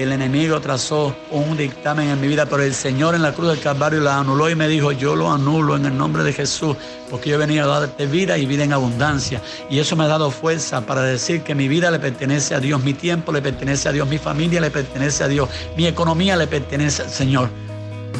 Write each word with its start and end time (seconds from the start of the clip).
El 0.00 0.12
enemigo 0.12 0.58
trazó 0.62 1.14
un 1.30 1.58
dictamen 1.58 2.08
en 2.08 2.18
mi 2.18 2.26
vida, 2.26 2.46
pero 2.46 2.62
el 2.62 2.72
Señor 2.72 3.14
en 3.14 3.20
la 3.20 3.34
cruz 3.34 3.48
del 3.50 3.60
Calvario 3.60 4.00
la 4.00 4.16
anuló 4.16 4.48
y 4.48 4.54
me 4.54 4.66
dijo, 4.66 4.92
yo 4.92 5.14
lo 5.14 5.30
anulo 5.30 5.76
en 5.76 5.84
el 5.84 5.94
nombre 5.94 6.24
de 6.24 6.32
Jesús, 6.32 6.74
porque 7.10 7.28
yo 7.28 7.34
he 7.34 7.38
venido 7.38 7.70
a 7.70 7.80
darte 7.80 8.06
vida 8.06 8.38
y 8.38 8.46
vida 8.46 8.64
en 8.64 8.72
abundancia. 8.72 9.42
Y 9.68 9.78
eso 9.78 9.96
me 9.96 10.04
ha 10.04 10.08
dado 10.08 10.30
fuerza 10.30 10.80
para 10.86 11.02
decir 11.02 11.42
que 11.42 11.54
mi 11.54 11.68
vida 11.68 11.90
le 11.90 11.98
pertenece 11.98 12.54
a 12.54 12.60
Dios, 12.60 12.82
mi 12.82 12.94
tiempo 12.94 13.30
le 13.30 13.42
pertenece 13.42 13.90
a 13.90 13.92
Dios, 13.92 14.08
mi 14.08 14.16
familia 14.16 14.58
le 14.62 14.70
pertenece 14.70 15.22
a 15.22 15.28
Dios, 15.28 15.50
mi 15.76 15.86
economía 15.86 16.34
le 16.34 16.46
pertenece 16.46 17.02
al 17.02 17.10
Señor. 17.10 17.50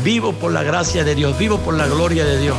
Vivo 0.04 0.34
por 0.34 0.52
la 0.52 0.62
gracia 0.62 1.02
de 1.02 1.14
Dios, 1.14 1.38
vivo 1.38 1.56
por 1.60 1.72
la 1.72 1.86
gloria 1.86 2.26
de 2.26 2.40
Dios. 2.40 2.58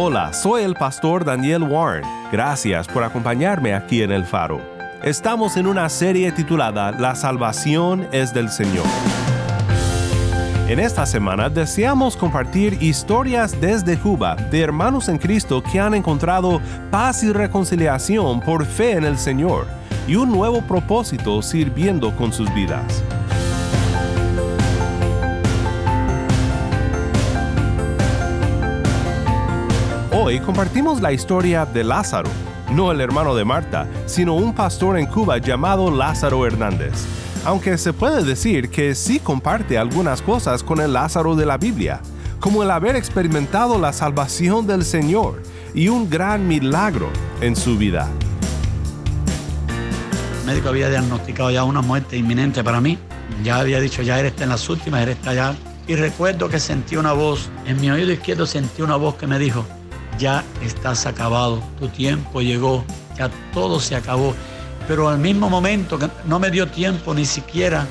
Hola, 0.00 0.32
soy 0.32 0.62
el 0.62 0.74
pastor 0.74 1.24
Daniel 1.24 1.64
Warren. 1.64 2.04
Gracias 2.30 2.86
por 2.86 3.02
acompañarme 3.02 3.74
aquí 3.74 4.00
en 4.00 4.12
El 4.12 4.24
Faro. 4.24 4.60
Estamos 5.02 5.56
en 5.56 5.66
una 5.66 5.88
serie 5.88 6.30
titulada 6.30 6.92
La 6.92 7.16
salvación 7.16 8.06
es 8.12 8.32
del 8.32 8.48
Señor. 8.48 8.86
En 10.68 10.78
esta 10.78 11.04
semana 11.04 11.50
deseamos 11.50 12.16
compartir 12.16 12.80
historias 12.80 13.60
desde 13.60 13.98
Cuba 13.98 14.36
de 14.36 14.60
hermanos 14.60 15.08
en 15.08 15.18
Cristo 15.18 15.64
que 15.64 15.80
han 15.80 15.94
encontrado 15.94 16.60
paz 16.92 17.24
y 17.24 17.32
reconciliación 17.32 18.40
por 18.40 18.64
fe 18.66 18.92
en 18.92 19.04
el 19.04 19.18
Señor 19.18 19.66
y 20.06 20.14
un 20.14 20.30
nuevo 20.30 20.62
propósito 20.62 21.42
sirviendo 21.42 22.14
con 22.14 22.32
sus 22.32 22.54
vidas. 22.54 23.02
Hoy 30.20 30.40
compartimos 30.40 31.00
la 31.00 31.12
historia 31.12 31.64
de 31.64 31.84
Lázaro, 31.84 32.28
no 32.72 32.90
el 32.90 33.00
hermano 33.00 33.36
de 33.36 33.44
Marta, 33.44 33.86
sino 34.06 34.34
un 34.34 34.52
pastor 34.52 34.98
en 34.98 35.06
Cuba 35.06 35.38
llamado 35.38 35.92
Lázaro 35.92 36.44
Hernández. 36.44 36.92
Aunque 37.44 37.78
se 37.78 37.92
puede 37.92 38.24
decir 38.24 38.68
que 38.68 38.96
sí 38.96 39.20
comparte 39.20 39.78
algunas 39.78 40.20
cosas 40.20 40.64
con 40.64 40.80
el 40.80 40.92
Lázaro 40.92 41.36
de 41.36 41.46
la 41.46 41.56
Biblia, 41.56 42.00
como 42.40 42.64
el 42.64 42.72
haber 42.72 42.96
experimentado 42.96 43.78
la 43.78 43.92
salvación 43.92 44.66
del 44.66 44.84
Señor 44.84 45.40
y 45.72 45.86
un 45.86 46.10
gran 46.10 46.48
milagro 46.48 47.10
en 47.40 47.54
su 47.54 47.78
vida. 47.78 48.08
El 50.40 50.46
médico 50.46 50.70
había 50.70 50.90
diagnosticado 50.90 51.52
ya 51.52 51.62
una 51.62 51.80
muerte 51.80 52.16
inminente 52.16 52.64
para 52.64 52.80
mí. 52.80 52.98
Ya 53.44 53.60
había 53.60 53.78
dicho, 53.78 54.02
ya 54.02 54.18
eres 54.18 54.32
en 54.40 54.48
las 54.48 54.68
últimas, 54.68 55.00
eres 55.00 55.24
allá. 55.24 55.54
Y 55.86 55.94
recuerdo 55.94 56.48
que 56.48 56.58
sentí 56.58 56.96
una 56.96 57.12
voz, 57.12 57.50
en 57.66 57.80
mi 57.80 57.88
oído 57.88 58.10
izquierdo 58.10 58.46
sentí 58.46 58.82
una 58.82 58.96
voz 58.96 59.14
que 59.14 59.28
me 59.28 59.38
dijo, 59.38 59.64
ya 60.18 60.44
estás 60.62 61.06
acabado, 61.06 61.62
tu 61.78 61.88
tiempo 61.88 62.40
llegó, 62.40 62.84
ya 63.16 63.30
todo 63.52 63.80
se 63.80 63.94
acabó. 63.94 64.34
Pero 64.86 65.08
al 65.08 65.18
mismo 65.18 65.48
momento 65.48 65.98
no 66.26 66.38
me 66.38 66.50
dio 66.50 66.66
tiempo 66.66 67.14
ni 67.14 67.24
siquiera 67.24 67.86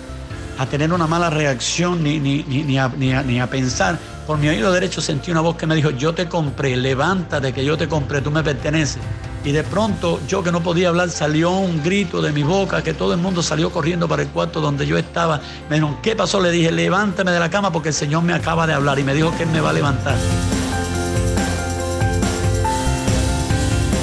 a 0.58 0.66
tener 0.66 0.92
una 0.92 1.08
mala 1.08 1.30
reacción 1.30 2.04
ni, 2.04 2.20
ni, 2.20 2.44
ni, 2.44 2.78
a, 2.78 2.90
ni, 2.90 3.40
a, 3.40 3.48
pensar, 3.48 3.98
por 4.26 4.38
mi 4.40 4.48
oído 4.48 4.72
derecho 4.72 5.02
sentí 5.02 5.30
una 5.30 5.42
voz 5.42 5.56
que 5.56 5.68
me 5.68 5.76
dijo, 5.76 5.92
yo 5.92 6.14
te 6.14 6.28
compré, 6.28 6.76
levántate 6.76 7.54
que 7.54 7.64
yo 7.64 7.78
te 7.78 7.88
compré, 7.88 8.22
tú 8.22 8.32
me 8.32 8.44
perteneces. 8.44 9.02
Y 9.44 9.52
de 9.52 9.64
pronto 9.64 10.20
yo 10.28 10.44
que 10.44 10.52
no 10.52 10.62
podía 10.62 10.90
hablar 10.90 11.10
salió 11.10 11.52
un 11.52 11.84
grito 11.84 12.22
de 12.22 12.32
mi 12.32 12.44
boca, 12.44 12.84
que 12.84 12.94
todo 12.94 13.14
el 13.14 13.20
mundo 13.20 13.44
salió 13.44 13.72
corriendo 13.72 14.08
para 14.08 14.24
el 14.24 14.30
cuarto 14.30 14.60
donde 14.60 14.86
yo 14.88 14.98
estaba. 14.98 15.40
Me 15.70 15.80
¿qué 16.02 16.16
pasó? 16.16 16.42
Le 16.42 16.52
dije, 16.52 16.72
levántame 16.72 17.32
de 17.32 17.40
la 17.40 17.50
cama 17.50 17.72
porque 17.72 17.90
el 17.90 17.96
Señor 17.96 18.24
me 18.24 18.34
acaba 18.34 18.66
de 18.66 18.74
hablar 18.74 18.98
y 19.00 19.04
me 19.04 19.14
dijo 19.14 19.32
que 19.38 19.44
Él 19.44 19.50
me 19.50 19.62
va 19.62 19.70
a 19.70 19.74
levantar. 19.74 20.16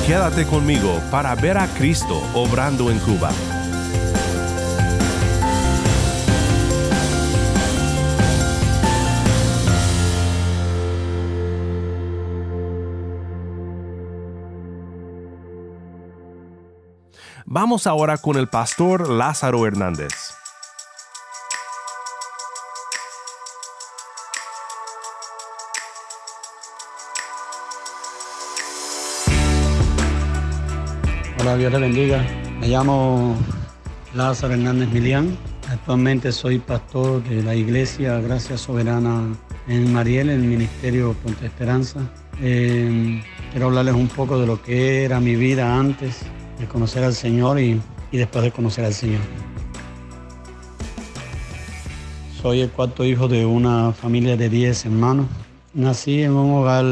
Quédate 0.07 0.45
conmigo 0.45 1.01
para 1.11 1.35
ver 1.35 1.57
a 1.57 1.67
Cristo 1.67 2.21
obrando 2.35 2.91
en 2.91 2.99
Cuba. 2.99 3.31
Vamos 17.47 17.87
ahora 17.87 18.19
con 18.19 18.37
el 18.37 18.49
pastor 18.49 19.09
Lázaro 19.09 19.67
Hernández. 19.67 20.44
Dios 31.53 31.71
le 31.73 31.79
bendiga. 31.79 32.25
Me 32.59 32.69
llamo 32.69 33.37
Lázaro 34.15 34.55
Hernández 34.55 34.89
Milián. 34.89 35.37
Actualmente 35.71 36.33
soy 36.33 36.59
pastor 36.59 37.23
de 37.23 37.43
la 37.43 37.55
Iglesia 37.55 38.19
Gracia 38.21 38.57
Soberana 38.57 39.23
en 39.69 39.93
Mariel, 39.93 40.31
en 40.31 40.41
el 40.41 40.49
Ministerio 40.49 41.15
Ponte 41.23 41.45
Esperanza. 41.47 42.01
Eh, 42.41 43.23
quiero 43.53 43.67
hablarles 43.67 43.95
un 43.95 44.09
poco 44.09 44.41
de 44.41 44.47
lo 44.47 44.63
que 44.63 45.05
era 45.05 45.21
mi 45.21 45.37
vida 45.37 45.79
antes 45.79 46.23
de 46.59 46.67
conocer 46.67 47.05
al 47.05 47.15
Señor 47.15 47.61
y, 47.61 47.81
y 48.11 48.17
después 48.17 48.43
de 48.43 48.51
conocer 48.51 48.87
al 48.87 48.95
Señor. 48.95 49.21
Soy 52.41 52.63
el 52.63 52.71
cuarto 52.71 53.05
hijo 53.05 53.29
de 53.29 53.45
una 53.45 53.93
familia 53.93 54.37
de 54.37 54.49
10 54.49 54.87
hermanos. 54.87 55.27
Nací 55.75 56.23
en 56.23 56.33
un 56.33 56.53
hogar 56.53 56.87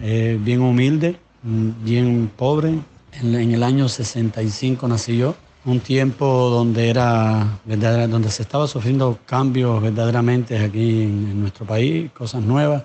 eh, 0.00 0.38
bien 0.40 0.62
humilde, 0.62 1.18
bien 1.42 2.30
pobre, 2.36 2.78
en, 3.22 3.34
el 3.34 3.62
año 3.62 3.88
65 3.88 4.88
nací 4.88 5.16
yo, 5.16 5.34
un 5.64 5.80
tiempo 5.80 6.48
donde, 6.50 6.88
era, 6.88 7.58
donde 7.64 8.30
se 8.30 8.42
estaba 8.42 8.66
sufriendo 8.66 9.18
cambios 9.26 9.82
verdaderamente 9.82 10.58
aquí 10.58 11.02
en, 11.02 11.40
nuestro 11.40 11.66
país, 11.66 12.10
cosas 12.12 12.42
nuevas. 12.42 12.84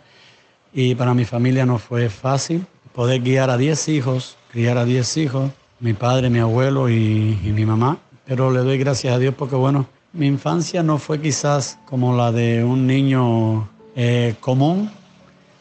Y 0.74 0.96
para 0.96 1.14
mi 1.14 1.26
familia 1.26 1.66
no 1.66 1.78
fue 1.78 2.10
fácil 2.10 2.66
poder 2.94 3.22
guiar 3.22 3.50
a 3.50 3.58
10 3.58 3.88
hijos, 3.90 4.38
criar 4.52 4.78
a 4.78 4.86
10 4.86 5.18
hijos, 5.18 5.52
mi 5.80 5.94
padre, 5.94 6.30
mi 6.30 6.40
abuelo 6.40 6.90
y, 6.90 7.40
mi 7.44 7.66
mamá. 7.66 8.00
Pero 8.26 8.52
le 8.52 8.60
doy 8.60 8.78
gracias 8.78 9.14
a 9.14 9.20
Dios 9.20 9.36
porque, 9.38 9.56
bueno, 9.56 9.88
mi 10.14 10.28
infancia 10.28 10.82
no 10.84 10.98
fue 10.98 11.22
quizás 11.22 11.78
como 11.86 12.16
la 12.16 12.32
de 12.32 12.64
un 12.64 12.88
niño 12.88 13.70
eh, 13.96 14.36
común, 14.40 14.90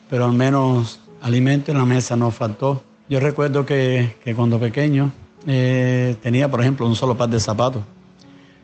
pero 0.08 0.24
al 0.24 0.32
menos 0.32 1.00
alimento 1.20 1.70
en 1.72 1.78
la 1.78 1.84
mesa 1.84 2.16
no 2.16 2.30
faltó. 2.30 2.82
Yo 3.10 3.18
recuerdo 3.18 3.66
que, 3.66 4.14
cuando 4.36 4.60
pequeño 4.60 5.10
eh, 5.44 6.14
tenía, 6.22 6.48
por 6.48 6.60
ejemplo, 6.60 6.86
un 6.86 6.94
solo 6.94 7.16
par 7.16 7.28
de 7.28 7.40
zapatos. 7.40 7.82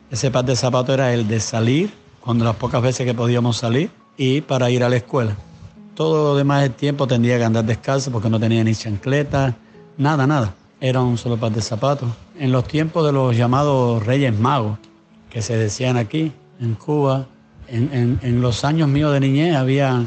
Ese 0.09 0.31
par 0.31 0.45
de 0.45 0.55
zapatos 0.55 0.93
era 0.93 1.13
el 1.13 1.27
de 1.27 1.41
salir, 1.41 1.91
cuando 2.21 2.45
las 2.45 2.55
pocas 2.55 2.81
veces 2.81 3.05
que 3.05 3.13
podíamos 3.13 3.57
salir, 3.57 3.91
y 4.15 4.39
para 4.39 4.69
ir 4.69 4.85
a 4.85 4.89
la 4.89 4.95
escuela. 4.95 5.35
Todo 5.95 6.31
lo 6.31 6.37
demás 6.37 6.61
del 6.61 6.71
tiempo 6.71 7.07
tendría 7.07 7.37
que 7.37 7.43
andar 7.43 7.65
descalzo 7.65 8.09
porque 8.09 8.29
no 8.29 8.39
tenía 8.39 8.63
ni 8.63 8.73
chancleta, 8.73 9.53
nada, 9.97 10.25
nada. 10.25 10.53
Era 10.79 11.01
un 11.01 11.17
solo 11.17 11.35
par 11.35 11.51
de 11.51 11.61
zapatos. 11.61 12.09
En 12.39 12.53
los 12.53 12.65
tiempos 12.69 13.05
de 13.05 13.11
los 13.11 13.35
llamados 13.35 14.05
Reyes 14.05 14.39
Magos, 14.39 14.79
que 15.29 15.41
se 15.41 15.57
decían 15.57 15.97
aquí, 15.97 16.31
en 16.61 16.75
Cuba, 16.75 17.27
en, 17.67 18.17
en 18.21 18.41
los 18.41 18.63
años 18.63 18.87
míos 18.87 19.11
de 19.11 19.19
niñez 19.19 19.57
había 19.57 20.05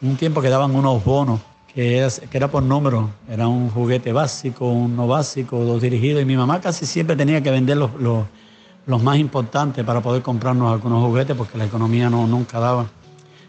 un 0.00 0.16
tiempo 0.16 0.40
que 0.40 0.48
daban 0.48 0.76
unos 0.76 1.04
bonos 1.04 1.40
que 1.74 1.98
era, 1.98 2.08
que 2.08 2.36
era 2.36 2.48
por 2.48 2.62
número, 2.62 3.10
era 3.28 3.46
un 3.48 3.70
juguete 3.70 4.12
básico, 4.12 4.70
uno 4.70 5.06
básico, 5.06 5.64
dos 5.64 5.80
dirigidos, 5.80 6.22
y 6.22 6.24
mi 6.24 6.36
mamá 6.36 6.60
casi 6.60 6.86
siempre 6.86 7.16
tenía 7.16 7.42
que 7.42 7.50
vender 7.50 7.76
los, 7.76 7.90
los, 8.00 9.02
más 9.02 9.18
importantes 9.18 9.84
para 9.84 10.00
poder 10.00 10.22
comprarnos 10.22 10.72
algunos 10.72 11.04
juguetes 11.04 11.36
porque 11.36 11.56
la 11.56 11.64
economía 11.66 12.10
no, 12.10 12.26
nunca 12.26 12.58
daba. 12.58 12.86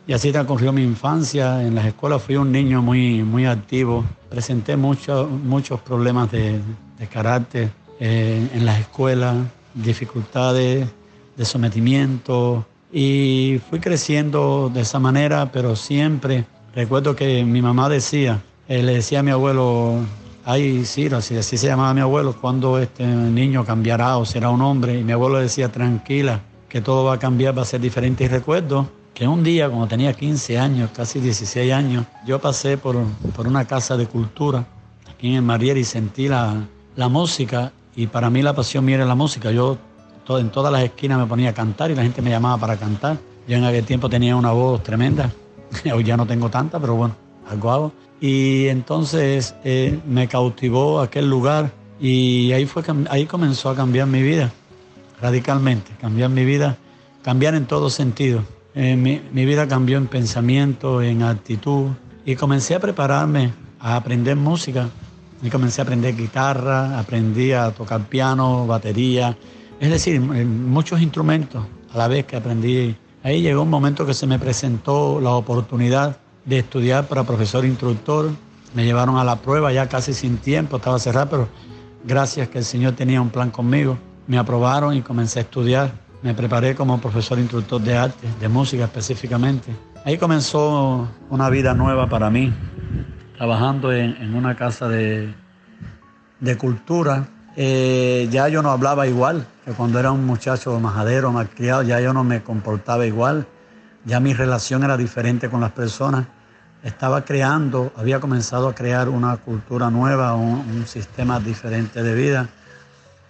Y 0.05 0.13
así 0.13 0.31
transcurrió 0.31 0.71
mi 0.71 0.83
infancia, 0.83 1.65
en 1.65 1.73
las 1.75 1.85
escuelas 1.85 2.21
fui 2.21 2.35
un 2.35 2.51
niño 2.51 2.81
muy, 2.81 3.23
muy 3.23 3.45
activo, 3.45 4.03
presenté 4.29 4.75
muchos 4.75 5.29
muchos 5.29 5.79
problemas 5.81 6.29
de, 6.31 6.59
de 6.99 7.07
carácter 7.07 7.71
eh, 7.99 8.49
en 8.53 8.65
las 8.65 8.79
escuelas, 8.79 9.35
dificultades 9.73 10.87
de 11.37 11.45
sometimiento, 11.45 12.65
Y 12.91 13.61
fui 13.69 13.79
creciendo 13.79 14.69
de 14.73 14.81
esa 14.81 14.99
manera, 14.99 15.49
pero 15.51 15.75
siempre 15.75 16.45
recuerdo 16.75 17.15
que 17.15 17.43
mi 17.43 17.61
mamá 17.61 17.89
decía, 17.89 18.41
eh, 18.67 18.83
le 18.83 18.95
decía 18.95 19.19
a 19.19 19.23
mi 19.23 19.31
abuelo, 19.31 19.99
ay 20.45 20.85
Ciro, 20.85 21.17
así, 21.17 21.37
así 21.37 21.57
se 21.57 21.67
llamaba 21.67 21.93
mi 21.93 22.01
abuelo, 22.01 22.35
cuando 22.39 22.79
este 22.79 23.05
niño 23.05 23.65
cambiará 23.65 24.17
o 24.17 24.25
será 24.25 24.49
un 24.49 24.61
hombre. 24.61 24.99
Y 24.99 25.03
mi 25.03 25.11
abuelo 25.11 25.39
decía, 25.39 25.71
tranquila, 25.71 26.41
que 26.69 26.81
todo 26.81 27.03
va 27.05 27.15
a 27.15 27.19
cambiar, 27.19 27.57
va 27.57 27.63
a 27.63 27.65
ser 27.65 27.81
diferente. 27.81 28.23
Y 28.23 28.27
recuerdo 28.27 28.89
que 29.13 29.27
un 29.27 29.43
día, 29.43 29.67
cuando 29.67 29.87
tenía 29.87 30.13
15 30.13 30.57
años, 30.57 30.89
casi 30.95 31.19
16 31.19 31.73
años, 31.73 32.05
yo 32.25 32.39
pasé 32.39 32.77
por, 32.77 32.97
por 33.35 33.47
una 33.47 33.65
casa 33.65 33.97
de 33.97 34.07
cultura 34.07 34.65
aquí 35.09 35.35
en 35.35 35.45
Mariel 35.45 35.77
y 35.77 35.83
sentí 35.83 36.27
la, 36.27 36.55
la 36.95 37.09
música 37.09 37.71
y 37.95 38.07
para 38.07 38.29
mí 38.29 38.41
la 38.41 38.53
pasión 38.53 38.85
mía 38.85 38.95
era 38.95 39.05
la 39.05 39.15
música. 39.15 39.51
Yo 39.51 39.77
en 40.29 40.49
todas 40.49 40.71
las 40.71 40.83
esquinas 40.83 41.19
me 41.19 41.25
ponía 41.25 41.49
a 41.49 41.53
cantar 41.53 41.91
y 41.91 41.95
la 41.95 42.03
gente 42.03 42.21
me 42.21 42.29
llamaba 42.29 42.57
para 42.57 42.77
cantar. 42.77 43.17
Yo 43.47 43.57
en 43.57 43.63
aquel 43.63 43.83
tiempo 43.83 44.09
tenía 44.09 44.35
una 44.35 44.51
voz 44.51 44.81
tremenda, 44.83 45.29
hoy 45.93 46.03
ya 46.03 46.17
no 46.17 46.25
tengo 46.25 46.49
tanta, 46.49 46.79
pero 46.79 46.95
bueno, 46.95 47.15
algo 47.49 47.71
hago. 47.71 47.91
Y 48.19 48.67
entonces 48.67 49.55
eh, 49.63 49.99
me 50.07 50.27
cautivó 50.27 51.01
aquel 51.01 51.29
lugar 51.29 51.71
y 51.99 52.51
ahí, 52.51 52.65
fue, 52.65 52.83
ahí 53.09 53.25
comenzó 53.25 53.69
a 53.69 53.75
cambiar 53.75 54.07
mi 54.07 54.21
vida, 54.21 54.51
radicalmente, 55.21 55.91
cambiar 55.99 56.29
mi 56.29 56.45
vida, 56.45 56.77
cambiar 57.23 57.55
en 57.55 57.65
todo 57.65 57.89
sentido. 57.89 58.43
Eh, 58.73 58.95
mi, 58.95 59.21
mi 59.31 59.45
vida 59.45 59.67
cambió 59.67 59.97
en 59.97 60.07
pensamiento, 60.07 61.01
en 61.01 61.23
actitud 61.23 61.89
y 62.25 62.35
comencé 62.35 62.75
a 62.75 62.79
prepararme 62.79 63.51
a 63.79 63.95
aprender 63.95 64.35
música. 64.35 64.89
Y 65.43 65.49
comencé 65.49 65.81
a 65.81 65.85
aprender 65.85 66.15
guitarra, 66.15 66.99
aprendí 66.99 67.51
a 67.51 67.71
tocar 67.71 68.01
piano, 68.05 68.67
batería, 68.67 69.35
es 69.79 69.89
decir, 69.89 70.21
muchos 70.21 71.01
instrumentos 71.01 71.65
a 71.91 71.97
la 71.97 72.07
vez 72.07 72.25
que 72.25 72.35
aprendí. 72.35 72.95
Ahí 73.23 73.41
llegó 73.41 73.61
un 73.61 73.69
momento 73.69 74.05
que 74.05 74.15
se 74.15 74.25
me 74.25 74.39
presentó 74.39 75.21
la 75.21 75.31
oportunidad 75.31 76.17
de 76.43 76.59
estudiar 76.59 77.07
para 77.07 77.23
profesor 77.23 77.65
instructor. 77.65 78.31
Me 78.73 78.83
llevaron 78.83 79.17
a 79.17 79.23
la 79.23 79.35
prueba 79.35 79.71
ya 79.71 79.87
casi 79.87 80.13
sin 80.13 80.37
tiempo, 80.37 80.77
estaba 80.77 80.97
cerrado, 80.97 81.29
pero 81.29 81.47
gracias 82.03 82.47
que 82.49 82.57
el 82.57 82.65
Señor 82.65 82.93
tenía 82.93 83.21
un 83.21 83.29
plan 83.29 83.51
conmigo. 83.51 83.97
Me 84.25 84.39
aprobaron 84.39 84.95
y 84.95 85.01
comencé 85.01 85.39
a 85.39 85.41
estudiar. 85.43 85.91
Me 86.23 86.33
preparé 86.33 86.73
como 86.73 86.99
profesor 86.99 87.37
instructor 87.37 87.79
de 87.81 87.95
arte, 87.95 88.27
de 88.39 88.47
música 88.47 88.85
específicamente. 88.85 89.71
Ahí 90.03 90.17
comenzó 90.17 91.07
una 91.29 91.49
vida 91.49 91.75
nueva 91.75 92.07
para 92.09 92.31
mí, 92.31 92.51
trabajando 93.37 93.93
en, 93.93 94.33
una 94.33 94.55
casa 94.55 94.89
de 94.89 95.35
cultura 96.57 97.27
eh, 97.55 98.27
ya 98.31 98.47
yo 98.47 98.61
no 98.61 98.71
hablaba 98.71 99.07
igual. 99.07 99.45
Que 99.65 99.71
cuando 99.71 99.99
era 99.99 100.11
un 100.11 100.25
muchacho 100.25 100.79
majadero, 100.79 101.31
malcriado, 101.31 101.83
ya 101.83 101.99
yo 101.99 102.13
no 102.13 102.23
me 102.23 102.41
comportaba 102.41 103.05
igual, 103.05 103.45
ya 104.05 104.19
mi 104.19 104.33
relación 104.33 104.83
era 104.83 104.97
diferente 104.97 105.49
con 105.49 105.61
las 105.61 105.71
personas. 105.71 106.25
Estaba 106.83 107.23
creando, 107.23 107.91
había 107.95 108.19
comenzado 108.19 108.67
a 108.67 108.73
crear 108.73 109.07
una 109.07 109.37
cultura 109.37 109.91
nueva, 109.91 110.33
un, 110.33 110.87
sistema 110.87 111.39
diferente 111.39 112.01
de 112.01 112.15
vida, 112.15 112.49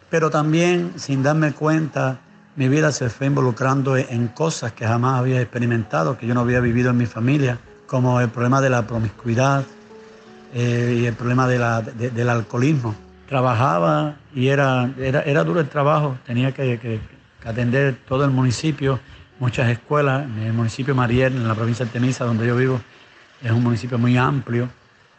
pero 0.09 0.29
también 0.29 0.93
sin 0.95 1.21
darme 1.21 1.51
cuenta, 1.51 2.19
mi 2.55 2.69
vida 2.69 2.93
se 2.93 3.09
fue 3.09 3.27
involucrando 3.27 3.97
en 3.97 4.29
cosas 4.29 4.71
que 4.71 4.87
jamás 4.87 5.19
había 5.19 5.41
experimentado, 5.41 6.17
que 6.17 6.27
yo 6.27 6.33
no 6.33 6.41
había 6.41 6.61
vivido 6.61 6.91
en 6.91 6.97
mi 6.97 7.07
familia, 7.07 7.59
como 7.87 8.21
el 8.21 8.29
problema 8.29 8.61
de 8.61 8.69
la 8.69 8.87
promiscuidad 8.87 9.65
eh, 10.53 10.99
y 11.01 11.05
el 11.05 11.13
problema 11.13 11.45
del 11.45 12.29
alcoholismo 12.29 12.95
trabajaba 13.31 14.15
y 14.35 14.49
era, 14.49 14.91
era, 14.99 15.21
era 15.21 15.45
duro 15.45 15.61
el 15.61 15.69
trabajo, 15.69 16.17
tenía 16.25 16.51
que, 16.51 16.99
atender 17.45 17.95
todo 18.05 18.25
el 18.25 18.31
municipio, 18.31 18.99
muchas 19.39 19.69
escuelas, 19.69 20.27
el 20.43 20.51
municipio 20.51 20.93
Mariel, 20.93 21.37
en 21.37 21.47
la 21.47 21.55
provincia 21.55 21.85
de 21.85 21.91
Temisa, 21.91 22.25
donde 22.25 22.45
yo 22.45 22.57
vivo, 22.57 22.81
es 23.41 23.49
un 23.49 23.63
municipio 23.63 23.97
muy 23.97 24.17
amplio, 24.17 24.67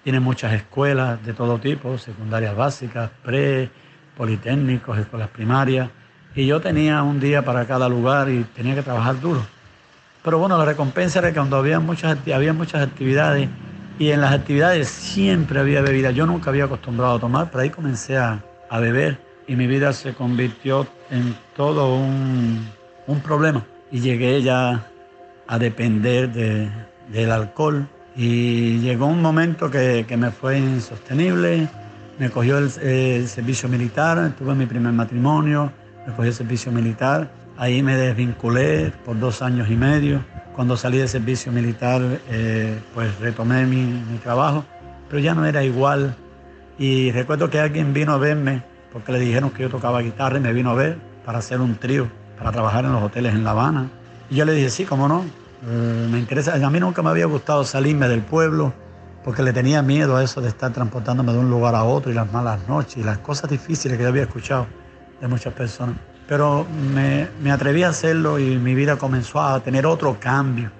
tiene 0.05 0.21
muchas 0.21 0.53
escuelas 0.53 1.25
de 1.25 1.33
todo 1.33 1.59
tipo, 1.59 1.97
secundarias 1.97 2.55
básicas, 2.55 3.11
pre, 3.25 3.71
politécnicos, 4.15 4.99
escuelas 4.99 5.31
primarias, 5.31 5.89
y 6.35 6.45
yo 6.47 6.61
tenía 6.61 7.03
un 7.03 7.19
día 7.19 7.43
para 7.43 7.65
cada 7.65 7.89
lugar 7.89 8.29
y 8.29 8.45
tenía 8.55 8.75
que 8.75 8.83
trabajar 8.83 9.19
duro. 9.23 9.43
Pero 10.23 10.37
bueno, 10.39 10.59
la 10.59 10.67
recompensa 10.67 11.21
era 11.21 11.29
que 11.29 11.37
cuando 11.37 11.57
había 11.57 11.81
muchas, 11.81 12.19
había 12.29 12.53
muchas 12.53 12.83
actividades, 12.87 13.49
y 13.99 14.11
en 14.11 14.21
las 14.21 14.33
actividades 14.33 14.89
siempre 14.89 15.61
había 15.61 15.83
bebida. 15.83 16.11
Yo 16.11 16.27
nunca 16.27 16.51
había 16.51 16.65
acostumbrado 16.65 17.17
a 17.17 17.21
tomar, 17.21 17.51
pero 17.51 17.63
ahí 17.63 17.71
comencé 17.71 18.17
a, 18.17 18.43
beber 18.81 19.19
y 19.47 19.55
mi 19.55 19.67
vida 19.67 19.93
se 19.93 20.15
convirtió 20.15 20.87
en 21.11 21.35
todo 21.55 21.95
un, 21.95 22.67
problema. 23.23 23.65
Y 23.91 24.01
llegué 24.01 24.41
ya 24.43 24.87
a 25.47 25.59
depender 25.59 26.31
del 26.33 27.31
alcohol. 27.31 27.87
Y 28.17 28.79
llegó 28.79 29.07
un 29.07 29.21
momento 29.21 29.71
que, 29.71 30.07
me 30.17 30.31
fue 30.31 30.59
insostenible. 30.59 31.69
Me 32.19 32.31
cogió 32.31 32.59
el, 32.59 32.71
el, 32.81 33.29
servicio 33.29 33.69
militar, 33.69 34.33
tuve 34.39 34.55
mi 34.55 34.67
primer 34.67 34.93
matrimonio, 34.93 35.71
me 36.07 36.15
cogió 36.15 36.31
el 36.31 36.35
servicio 36.35 36.73
militar. 36.73 37.31
Ahí 37.59 37.83
me 37.83 37.97
desvinculé 37.97 38.93
por 39.05 39.19
dos 39.19 39.43
años 39.43 39.69
y 39.69 39.77
medio. 39.77 40.25
Cuando 40.55 40.77
salí 40.77 40.99
de 40.99 41.09
servicio 41.09 41.51
militar, 41.51 42.03
eh, 42.29 42.79
pues 42.95 43.19
retomé 43.21 43.65
mi, 43.65 44.19
trabajo, 44.23 44.65
pero 45.09 45.19
ya 45.19 45.35
no 45.35 45.47
era 45.47 45.65
igual. 45.65 46.15
Y 46.79 47.11
recuerdo 47.11 47.49
que 47.49 47.59
alguien 47.59 47.95
vino 47.95 48.13
a 48.13 48.19
verme 48.19 48.63
porque 48.93 49.13
le 49.13 49.19
dijeron 49.19 49.51
que 49.51 49.63
yo 49.63 49.71
tocaba 49.71 50.03
guitarra 50.03 50.37
y 50.37 50.41
me 50.41 50.53
vino 50.53 50.71
a 50.71 50.75
ver 50.75 50.99
para 51.25 51.39
hacer 51.39 51.61
un 51.61 51.77
trío, 51.77 52.09
para 52.37 52.53
trabajar 52.53 52.85
en 52.85 52.93
los 52.93 53.03
hoteles 53.03 53.35
en 53.35 53.45
La 53.45 53.53
Habana. 53.53 53.89
Y 54.29 54.37
yo 54.37 54.45
le 54.45 54.53
dije, 54.53 54.69
sí, 54.69 54.85
cómo 54.85 55.09
no, 55.09 55.25
eh, 55.67 56.09
me 56.11 56.19
interesa. 56.19 56.55
A 56.55 56.71
mí 56.71 56.81
nunca 56.81 57.03
me 57.03 57.09
había 57.09 57.27
gustado 57.27 57.65
salirme 57.65 58.09
del 58.09 58.21
pueblo 58.21 58.75
porque 59.25 59.43
le 59.43 59.55
tenía 59.55 59.81
miedo 59.81 60.17
a 60.17 60.23
eso 60.23 60.43
de 60.43 60.49
estar 60.49 60.73
transportándome 60.73 61.33
de 61.33 61.39
un 61.39 61.49
lugar 61.49 61.75
a 61.75 61.85
otro 61.85 62.11
y 62.11 62.15
las 62.15 62.31
malas 62.31 62.69
noches 62.69 62.99
y 62.99 63.03
las 63.03 63.19
cosas 63.19 63.49
difíciles 63.49 63.97
que 63.97 64.03
yo 64.03 64.09
había 64.11 64.25
escuchado 64.25 64.67
de 65.21 65.29
muchas 65.29 65.55
personas 65.55 65.97
pero 66.33 66.67
me, 66.95 67.53
atreví 67.53 67.83
a 67.83 67.91
hacerlo 67.91 68.39
y 68.39 68.57
mi 68.57 68.75
vida 68.75 68.97
comenzó 68.97 69.43
a 69.43 69.61
tener 69.61 69.85
otro 69.85 70.17
cambio. 70.19 70.71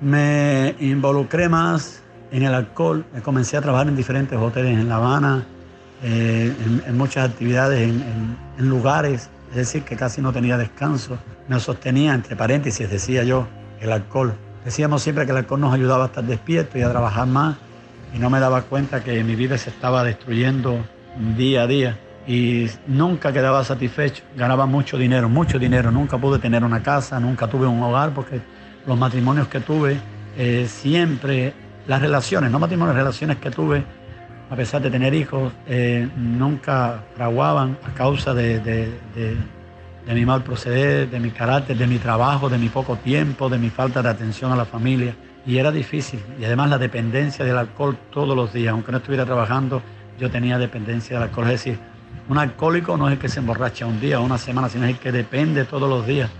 Me 0.00 0.76
involucré 0.78 1.48
más 1.48 2.04
en 2.30 2.44
el 2.44 2.54
alcohol, 2.54 3.04
me 3.12 3.20
comencé 3.20 3.56
a 3.56 3.62
trabajar 3.62 3.88
en 3.88 3.96
diferentes 3.96 4.38
hoteles 4.38 4.78
en 4.78 4.88
La 4.88 4.94
Habana, 4.94 5.44
eh, 6.04 6.54
en, 6.86 6.96
muchas 6.96 7.28
actividades, 7.28 7.80
en, 7.80 8.36
en, 8.58 8.68
lugares, 8.68 9.28
es 9.50 9.56
decir, 9.56 9.82
que 9.82 9.96
casi 9.96 10.22
no 10.22 10.32
tenía 10.32 10.56
descanso. 10.56 11.18
Me 11.48 11.58
sostenía, 11.58 12.14
entre 12.14 12.36
paréntesis, 12.36 12.88
decía 12.88 13.24
yo, 13.24 13.48
el 13.80 13.90
alcohol. 13.90 14.34
Decíamos 14.64 15.02
siempre 15.02 15.24
que 15.26 15.32
el 15.32 15.38
alcohol 15.38 15.62
nos 15.62 15.74
ayudaba 15.74 16.04
a 16.04 16.06
estar 16.06 16.22
despierto 16.22 16.78
y 16.78 16.82
a 16.82 16.90
trabajar 16.90 17.26
más, 17.26 17.56
y 18.14 18.20
no 18.20 18.30
me 18.30 18.38
daba 18.38 18.62
cuenta 18.62 19.02
que 19.02 19.24
mi 19.24 19.34
vida 19.34 19.58
se 19.58 19.70
estaba 19.70 20.04
destruyendo 20.04 20.78
día 21.36 21.62
a 21.62 21.66
día 21.66 21.98
y 22.26 22.66
nunca 22.86 23.32
quedaba 23.32 23.64
satisfecho. 23.64 24.22
Ganaba 24.36 24.66
mucho 24.66 24.98
dinero, 24.98 25.28
mucho 25.28 25.58
dinero. 25.58 25.90
Nunca 25.90 26.18
pude 26.18 26.38
tener 26.38 26.64
una 26.64 26.82
casa, 26.82 27.18
nunca 27.18 27.46
tuve 27.46 27.66
un 27.66 27.82
hogar 27.82 28.10
porque 28.10 28.40
los 28.86 28.98
matrimonios 28.98 29.48
que 29.48 29.60
tuve, 29.60 29.98
eh, 30.36 30.66
siempre 30.68 31.52
las 31.86 32.00
relaciones, 32.00 32.50
no 32.50 32.58
matrimonios, 32.58 32.96
relaciones 32.96 33.38
que 33.38 33.50
tuve, 33.50 33.82
a 34.50 34.56
pesar 34.56 34.82
de 34.82 34.90
tener 34.90 35.14
hijos, 35.14 35.52
eh, 35.66 36.08
nunca 36.16 37.04
fraguaban 37.16 37.78
a 37.84 37.94
causa 37.94 38.34
de, 38.34 38.58
de, 38.60 39.36
mi 40.12 40.24
mal 40.24 40.42
proceder, 40.42 41.08
de 41.08 41.20
mi 41.20 41.30
carácter, 41.30 41.76
de 41.76 41.86
mi 41.86 41.98
trabajo, 41.98 42.48
de 42.48 42.58
mi 42.58 42.68
poco 42.68 42.96
tiempo, 42.96 43.48
de 43.48 43.58
mi 43.58 43.70
falta 43.70 44.02
de 44.02 44.08
atención 44.08 44.50
a 44.50 44.56
la 44.56 44.64
familia. 44.64 45.14
Y 45.46 45.58
era 45.58 45.70
difícil. 45.70 46.20
Y 46.38 46.44
además 46.44 46.68
la 46.68 46.78
dependencia 46.78 47.44
del 47.44 47.56
alcohol 47.56 47.96
todos 48.10 48.36
los 48.36 48.52
días, 48.52 48.72
aunque 48.72 48.92
no 48.92 48.98
estuviera 48.98 49.24
trabajando, 49.24 49.82
yo 50.18 50.30
tenía 50.30 50.58
dependencia 50.58 51.16
del 51.16 51.28
alcohol. 51.28 51.46
Es 51.46 51.64
decir, 51.64 51.78
un 52.30 52.38
alcohólico 52.38 52.96
no 52.96 53.08
es 53.08 53.14
el 53.14 53.18
que 53.18 53.28
se 53.28 53.40
emborracha 53.40 53.86
un 53.86 54.00
día 54.00 54.20
o 54.20 54.24
una 54.24 54.38
semana, 54.38 54.68
sino 54.68 54.84
es 54.84 54.92
el 54.92 54.98
que 54.98 55.10
depende 55.10 55.64
todos 55.64 55.88
los 55.88 56.06
días 56.06 56.30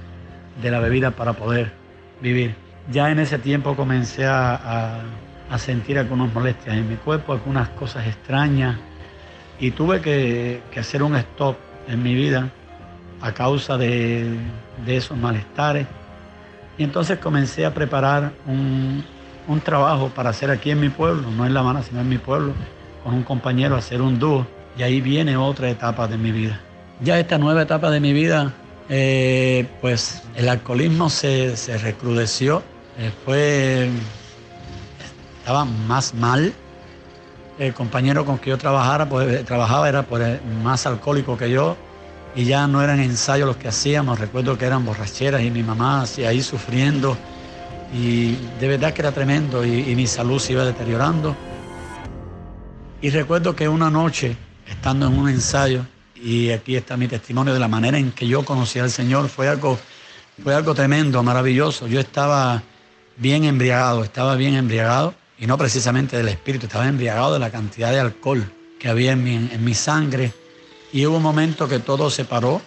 de 0.62 0.71
la 0.71 0.79
bebida 0.79 1.11
para 1.11 1.33
poder 1.33 1.73
vivir. 2.21 2.55
Ya 2.93 3.11
en 3.11 3.19
ese 3.19 3.39
tiempo 3.39 3.75
comencé 3.75 4.25
a, 4.25 5.00
sentir 5.59 5.99
algunas 5.99 6.33
molestias 6.33 6.77
en 6.77 6.89
mi 6.89 6.95
cuerpo, 6.95 7.33
algunas 7.33 7.69
cosas 7.71 8.07
extrañas 8.07 8.77
y 9.59 9.73
tuve 9.73 10.00
que, 10.00 10.62
hacer 10.79 11.03
un 11.03 11.17
stop 11.17 11.57
en 11.89 12.00
mi 12.05 12.15
vida 12.15 12.49
a 13.21 13.33
causa 13.33 13.77
de, 13.77 14.39
esos 14.87 15.19
malestares. 15.19 15.89
Y 16.79 16.85
entonces 16.85 17.19
comencé 17.19 17.67
a 17.67 17.75
preparar 17.75 18.33
un, 18.47 19.05
un, 19.49 19.61
trabajo 19.61 20.09
para 20.15 20.31
hacer 20.31 20.53
aquí 20.53 20.71
en 20.71 20.79
mi 20.79 20.89
pueblo, 20.89 21.29
no 21.33 21.45
en 21.45 21.53
La 21.53 21.61
Habana, 21.61 21.83
sino 21.83 22.00
en 22.00 22.09
mi 22.09 22.19
pueblo, 22.19 22.53
con 23.03 23.12
un 23.12 23.25
compañero, 23.25 23.75
hacer 23.75 24.00
un 24.00 24.21
dúo 24.21 24.47
y 24.77 24.83
ahí 24.83 25.00
viene 25.00 25.37
otra 25.37 25.71
etapa 25.71 26.07
de 26.07 26.17
mi 26.17 26.33
vida. 26.33 26.61
Ya 27.03 27.19
esta 27.19 27.39
nueva 27.39 27.62
etapa 27.62 27.91
de 27.91 28.00
mi 28.00 28.12
vida, 28.12 28.53
eh, 28.89 29.67
pues 29.81 30.23
el 30.37 30.49
alcoholismo 30.49 31.09
se, 31.11 31.55
recrudeció, 31.83 32.62
eh, 32.99 33.11
fue, 33.25 33.89
estaba 35.39 35.65
más 35.65 36.15
mal. 36.15 36.53
El 37.59 37.75
compañero 37.75 38.25
con 38.25 38.39
que 38.39 38.50
yo 38.50 38.59
trabajara, 38.59 39.09
pues, 39.09 39.45
trabajaba 39.45 39.89
era 39.89 40.03
pues, 40.03 40.41
más 40.62 40.87
alcohólico 40.87 41.37
que 41.37 41.50
yo 41.50 41.77
y 42.35 42.45
ya 42.45 42.67
no 42.67 42.83
eran 42.83 43.00
ensayos 43.00 43.47
los 43.47 43.57
que 43.57 43.69
hacíamos, 43.69 44.19
recuerdo 44.19 44.57
que 44.57 44.65
eran 44.65 44.85
borracheras 44.85 45.43
y 45.43 45.50
mi 45.50 45.62
mamá 45.62 46.03
así 46.03 46.25
ahí 46.25 46.43
sufriendo 46.43 47.17
y 47.93 48.37
de 48.61 48.69
verdad 48.69 48.93
que 48.93 49.03
era 49.03 49.12
tremendo 49.12 49.65
y, 49.65 49.91
y 49.91 49.97
mi 49.97 50.07
salud 50.07 50.39
se 50.39 50.53
iba 50.53 50.65
deteriorando. 50.65 51.35
Y 53.03 53.11
recuerdo 53.11 53.57
que 53.57 53.69
una 53.69 53.91
noche, 53.91 54.37
estando 54.71 55.07
en 55.07 55.19
un 55.19 55.29
ensayo, 55.29 55.85
y 56.15 56.50
aquí 56.50 56.77
está 56.77 56.97
mi 56.97 57.09
testimonio 57.09 57.53
de 57.53 57.61
la 57.61 57.69
manera 57.69 57.99
en 57.99 58.12
que 58.12 58.27
yo 58.27 58.45
conocí 58.45 58.79
al 58.79 58.91
Señor, 58.91 59.29
fue 59.29 59.49
algo, 59.49 59.79
fue 60.43 60.55
algo 60.55 60.75
tremendo, 60.75 61.23
maravilloso. 61.23 61.87
Yo 61.87 62.00
estaba 62.00 62.62
bien 63.17 63.45
embriagado, 63.45 64.05
estaba 64.05 64.37
bien 64.37 64.55
embriagado, 64.55 65.15
y 65.39 65.47
no 65.47 65.57
precisamente 65.57 66.17
del 66.17 66.29
espíritu, 66.29 66.67
estaba 66.67 66.87
embriagado 66.87 67.33
de 67.33 67.39
la 67.39 67.50
cantidad 67.50 67.91
de 67.93 68.00
alcohol 68.00 68.45
que 68.79 68.89
había 68.89 69.12
en 69.12 69.25
mi, 69.25 69.35
en 69.35 69.65
mi 69.65 69.75
sangre. 69.75 70.33
Y 70.93 71.07
hubo 71.07 71.17
un 71.17 71.23
momento 71.23 71.69
que 71.69 71.79
todo 71.79 72.11
se 72.11 72.25
paró 72.25 72.61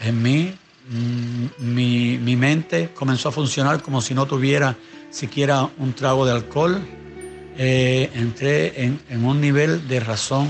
en 0.00 0.22
mí, 0.22 0.54
mm, 0.88 1.74
mi, 1.74 2.18
mi 2.18 2.36
mente 2.36 2.90
comenzó 2.94 3.30
a 3.30 3.32
funcionar 3.32 3.82
como 3.82 4.00
si 4.00 4.14
no 4.14 4.26
tuviera 4.26 4.76
siquiera 5.10 5.68
un 5.78 5.92
trago 5.94 6.26
de 6.26 6.32
alcohol. 6.32 6.80
Eh, 7.58 8.10
entré 8.14 8.82
en, 8.84 9.00
en 9.08 9.24
un 9.24 9.40
nivel 9.40 9.88
de 9.88 10.00
razón, 10.00 10.48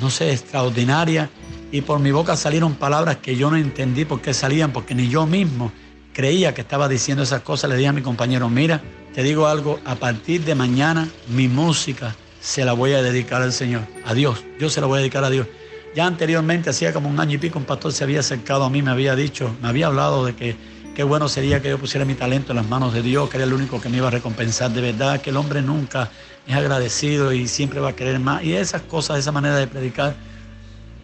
no 0.00 0.10
sé, 0.10 0.32
extraordinaria, 0.32 1.30
y 1.72 1.80
por 1.80 1.98
mi 1.98 2.12
boca 2.12 2.36
salieron 2.36 2.74
palabras 2.74 3.16
que 3.16 3.36
yo 3.36 3.50
no 3.50 3.56
entendí 3.56 4.04
por 4.04 4.20
qué 4.20 4.32
salían, 4.32 4.72
porque 4.72 4.94
ni 4.94 5.08
yo 5.08 5.26
mismo 5.26 5.72
creía 6.12 6.54
que 6.54 6.60
estaba 6.60 6.88
diciendo 6.88 7.22
esas 7.24 7.42
cosas. 7.42 7.68
Le 7.68 7.76
dije 7.76 7.88
a 7.88 7.92
mi 7.92 8.02
compañero, 8.02 8.48
mira, 8.48 8.80
te 9.14 9.22
digo 9.22 9.46
algo, 9.46 9.80
a 9.84 9.96
partir 9.96 10.44
de 10.44 10.54
mañana 10.54 11.08
mi 11.28 11.48
música 11.48 12.14
se 12.40 12.64
la 12.64 12.72
voy 12.74 12.92
a 12.92 13.02
dedicar 13.02 13.42
al 13.42 13.52
Señor, 13.52 13.82
a 14.04 14.14
Dios, 14.14 14.44
yo 14.60 14.70
se 14.70 14.80
la 14.80 14.86
voy 14.86 14.98
a 14.98 15.00
dedicar 15.00 15.24
a 15.24 15.30
Dios. 15.30 15.46
Ya 15.94 16.06
anteriormente, 16.06 16.70
hacía 16.70 16.92
como 16.92 17.08
un 17.08 17.18
año 17.20 17.34
y 17.34 17.38
pico, 17.38 17.58
un 17.58 17.64
pastor 17.64 17.92
se 17.92 18.04
había 18.04 18.20
acercado 18.20 18.64
a 18.64 18.70
mí, 18.70 18.82
me 18.82 18.90
había 18.90 19.14
dicho, 19.14 19.54
me 19.62 19.68
había 19.68 19.86
hablado 19.86 20.24
de 20.24 20.34
que 20.34 20.56
qué 20.94 21.04
bueno 21.04 21.28
sería 21.28 21.62
que 21.62 21.70
yo 21.70 21.78
pusiera 21.78 22.04
mi 22.04 22.14
talento 22.14 22.52
en 22.52 22.56
las 22.56 22.68
manos 22.68 22.92
de 22.92 23.02
Dios, 23.02 23.28
que 23.30 23.36
era 23.36 23.44
el 23.44 23.52
único 23.52 23.80
que 23.80 23.88
me 23.88 23.96
iba 23.96 24.08
a 24.08 24.10
recompensar 24.10 24.70
de 24.70 24.80
verdad, 24.80 25.20
que 25.20 25.30
el 25.30 25.36
hombre 25.36 25.62
nunca 25.62 26.10
es 26.46 26.54
agradecido 26.54 27.32
y 27.32 27.48
siempre 27.48 27.80
va 27.80 27.90
a 27.90 27.96
querer 27.96 28.18
más. 28.20 28.44
Y 28.44 28.54
esas 28.54 28.82
cosas, 28.82 29.18
esa 29.18 29.32
manera 29.32 29.56
de 29.56 29.66
predicar, 29.66 30.14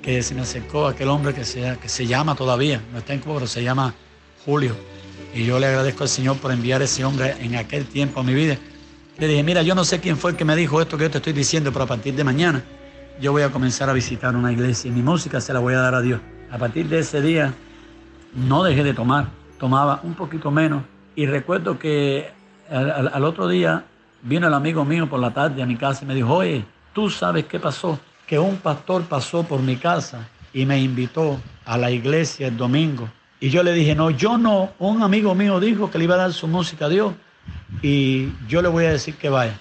que 0.03 0.23
se 0.23 0.35
me 0.35 0.41
acercó 0.43 0.87
aquel 0.87 1.09
hombre 1.09 1.35
que 1.35 1.45
se, 1.45 1.77
que 1.81 1.89
se 1.89 2.07
llama 2.07 2.35
todavía, 2.35 2.83
no 2.93 2.99
está 2.99 3.13
en 3.13 3.21
Cuba, 3.21 3.37
pero 3.37 3.47
se 3.47 3.63
llama 3.63 3.95
Julio. 4.45 4.75
Y 5.35 5.45
yo 5.45 5.59
le 5.59 5.67
agradezco 5.67 6.05
al 6.05 6.09
Señor 6.09 6.39
por 6.39 6.53
enviar 6.53 6.83
ese 6.83 7.05
hombre 7.05 7.37
en 7.41 7.57
aquel 7.57 7.87
tiempo 7.87 8.21
a 8.21 8.23
mi 8.23 8.35
vida. 8.35 8.57
Le 9.19 9.29
dije, 9.29 9.43
mira, 9.43 9.63
yo 9.63 9.75
no 9.75 9.85
sé 9.85 10.01
quién 10.01 10.17
fue 10.17 10.31
el 10.31 10.37
que 10.37 10.45
me 10.45 10.57
dijo 10.57 10.81
esto 10.81 10.97
que 10.97 11.05
yo 11.05 11.11
te 11.11 11.19
estoy 11.19 11.35
diciendo, 11.35 11.73
pero 11.73 11.85
a 11.85 11.89
partir 11.89 12.15
de 12.15 12.25
mañana 12.25 12.65
yo 13.21 13.33
voy 13.33 13.43
a 13.43 13.51
comenzar 13.51 13.91
a 13.91 13.93
visitar 13.93 14.35
una 14.35 14.51
iglesia 14.51 14.89
y 14.89 14.93
mi 14.93 15.03
música 15.03 15.41
se 15.41 15.53
la 15.53 15.61
voy 15.61 15.75
a 15.75 15.81
dar 15.81 15.95
a 15.95 16.01
Dios. 16.01 16.21
A 16.51 16.57
partir 16.57 16.89
de 16.89 17.01
ese 17.01 17.21
día 17.21 17.53
no 18.35 18.65
dejé 18.65 18.83
de 18.83 18.95
tomar, 18.95 19.29
tomaba 19.59 20.01
un 20.03 20.15
poquito 20.15 20.51
menos 20.51 20.85
y 21.15 21.27
recuerdo 21.27 21.79
que 21.79 22.31
al, 22.71 23.25
otro 23.25 23.47
día 23.47 23.85
vino 24.23 24.47
el 24.47 24.55
amigo 24.55 24.85
mío 24.85 25.09
por 25.09 25.21
la 25.21 25.33
tarde 25.33 25.63
a 25.63 25.67
mi 25.67 25.77
casa 25.77 26.05
y 26.05 26.07
me 26.07 26.15
dijo, 26.15 26.35
oye, 26.35 26.65
tú 26.93 27.11
sabes 27.11 27.45
qué 27.47 27.59
pasó, 27.59 27.99
que 28.27 28.39
un 28.39 28.57
pastor 28.57 29.05
pasó 29.05 29.43
por 29.43 29.61
mi 29.61 29.77
casa 29.77 30.29
y 30.53 30.67
me 30.67 30.81
invitó 30.81 31.41
a 31.65 31.79
la 31.79 31.91
iglesia 31.91 32.49
el 32.49 32.57
domingo. 32.57 33.09
Y 33.41 33.51
yo 33.51 33.63
le 33.63 33.73
dije, 33.73 33.95
no, 33.95 34.11
yo 34.11 34.37
no, 34.37 34.73
un 34.79 35.03
amigo 35.03 35.35
mío 35.35 35.61
dijo 35.61 35.91
que 35.91 35.99
le 35.99 36.05
iba 36.05 36.15
a 36.15 36.19
dar 36.19 36.33
su 36.33 36.47
música 36.47 36.87
a 36.87 36.89
Dios 36.89 37.15
y 37.83 38.29
yo 38.47 38.61
le 38.61 38.69
voy 38.69 38.85
a 38.85 38.93
decir 38.93 39.15
que 39.17 39.31
vaya. 39.31 39.59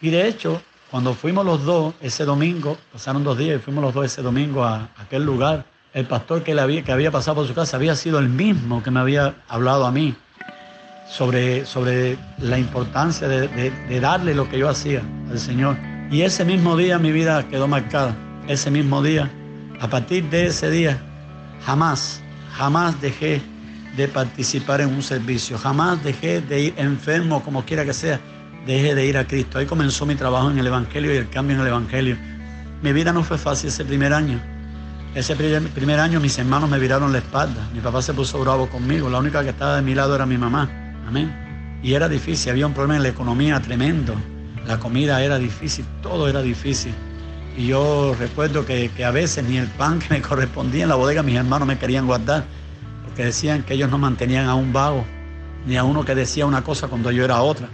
Y 0.00 0.10
de 0.10 0.28
hecho, 0.28 0.62
cuando 0.90 1.14
fuimos 1.14 1.44
los 1.44 1.64
dos 1.64 1.94
ese 2.00 2.24
domingo, 2.24 2.78
pasaron 2.92 3.24
dos 3.24 3.36
días 3.36 3.58
y 3.58 3.62
fuimos 3.62 3.82
los 3.82 3.94
dos 3.94 4.06
ese 4.06 4.22
domingo 4.22 4.64
a, 4.64 4.88
aquel 4.96 5.24
lugar, 5.24 5.66
el 5.92 6.06
pastor 6.06 6.44
que, 6.44 6.54
que 6.84 6.92
había 6.92 7.10
pasado 7.10 7.36
por 7.36 7.48
su 7.48 7.54
casa 7.54 7.76
había 7.76 7.96
sido 7.96 8.18
el 8.18 8.28
mismo 8.28 8.82
que 8.82 8.90
me 8.90 9.00
había 9.00 9.34
hablado 9.48 9.86
a 9.86 9.90
mí 9.90 10.14
sobre, 11.08 11.64
sobre 11.64 12.18
la 12.38 12.58
importancia 12.58 13.28
de, 13.28 13.48
de, 13.48 14.00
darle 14.00 14.34
lo 14.34 14.48
que 14.48 14.58
yo 14.58 14.68
hacía 14.68 15.02
al 15.30 15.38
Señor. 15.38 15.76
Y 16.10 16.22
ese 16.22 16.44
mismo 16.44 16.76
día 16.76 16.98
mi 16.98 17.12
vida 17.12 17.46
quedó 17.48 17.66
marcada. 17.66 18.14
Ese 18.46 18.70
mismo 18.70 19.02
día, 19.02 19.30
a 19.80 19.88
partir 19.88 20.24
de 20.30 20.46
ese 20.46 20.70
día, 20.70 20.98
jamás, 21.64 22.22
jamás 22.52 23.00
dejé 23.00 23.42
de 23.96 24.08
participar 24.08 24.80
en 24.80 24.88
un 24.88 25.02
servicio. 25.02 25.58
Jamás 25.58 26.02
dejé 26.02 26.40
de 26.40 26.60
ir 26.60 26.74
enfermo, 26.76 27.42
como 27.42 27.64
quiera 27.64 27.84
que 27.84 27.92
sea, 27.92 28.20
dejé 28.66 28.94
de 28.94 29.06
ir 29.06 29.18
a 29.18 29.26
Cristo. 29.26 29.58
Ahí 29.58 29.66
comenzó 29.66 30.06
mi 30.06 30.14
trabajo 30.14 30.50
en 30.50 30.58
el 30.58 30.66
Evangelio 30.66 31.12
y 31.12 31.16
el 31.16 31.28
cambio 31.28 31.56
en 31.56 31.62
el 31.62 31.68
Evangelio. 31.68 32.16
Mi 32.82 32.92
vida 32.92 33.12
no 33.12 33.22
fue 33.22 33.36
fácil 33.36 33.68
ese 33.68 33.84
primer 33.84 34.12
año. 34.12 34.40
Ese 35.14 35.34
primer, 35.34 35.62
primer 35.70 36.00
año 36.00 36.20
mis 36.20 36.38
hermanos 36.38 36.70
me 36.70 36.78
viraron 36.78 37.12
la 37.12 37.18
espalda. 37.18 37.68
Mi 37.74 37.80
papá 37.80 38.00
se 38.00 38.14
puso 38.14 38.38
bravo 38.40 38.68
conmigo. 38.68 39.10
La 39.10 39.18
única 39.18 39.42
que 39.42 39.50
estaba 39.50 39.76
de 39.76 39.82
mi 39.82 39.94
lado 39.94 40.14
era 40.14 40.24
mi 40.24 40.38
mamá. 40.38 40.87
Amén. 41.08 41.34
Y 41.82 41.94
era 41.94 42.08
difícil, 42.08 42.52
había 42.52 42.66
un 42.66 42.74
problema 42.74 42.96
en 42.96 43.02
la 43.02 43.08
economía 43.08 43.60
tremendo. 43.60 44.14
La 44.66 44.78
comida 44.78 45.22
era 45.22 45.38
difícil, 45.38 45.84
todo 46.02 46.28
era 46.28 46.42
difícil. 46.42 46.92
Y 47.56 47.66
yo 47.66 48.14
recuerdo 48.18 48.64
que, 48.64 48.90
que 48.90 49.04
a 49.04 49.10
veces 49.10 49.42
ni 49.44 49.56
el 49.56 49.66
pan 49.66 49.98
que 49.98 50.14
me 50.14 50.22
correspondía 50.28 50.84
en 50.84 50.90
la 50.90 50.94
bodega 50.94 51.22
mis 51.22 51.36
hermanos 51.36 51.66
me 51.66 51.78
querían 51.78 52.06
guardar 52.06 52.44
que 53.18 53.24
decían 53.24 53.64
que 53.64 53.74
ellos 53.74 53.90
no 53.90 53.98
mantenían 53.98 54.46
a 54.46 54.54
un 54.54 54.72
vago, 54.72 55.04
ni 55.66 55.76
a 55.76 55.82
uno 55.82 56.04
que 56.04 56.14
decía 56.14 56.46
una 56.46 56.62
cosa 56.62 56.86
cuando 56.86 57.10
yo 57.10 57.24
era 57.24 57.42
otra. 57.42 57.68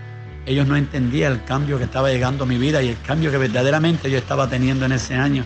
Ellos 0.47 0.67
no 0.67 0.75
entendían 0.75 1.33
el 1.33 1.45
cambio 1.45 1.77
que 1.77 1.85
estaba 1.85 2.09
llegando 2.09 2.45
a 2.45 2.47
mi 2.47 2.57
vida 2.57 2.83
y 2.83 2.89
el 2.89 3.01
cambio 3.03 3.31
que 3.31 3.37
verdaderamente 3.37 4.11
yo 4.11 4.17
estaba 4.17 4.49
teniendo 4.49 4.87
en 4.87 4.93
ese 4.93 5.17
año, 5.17 5.45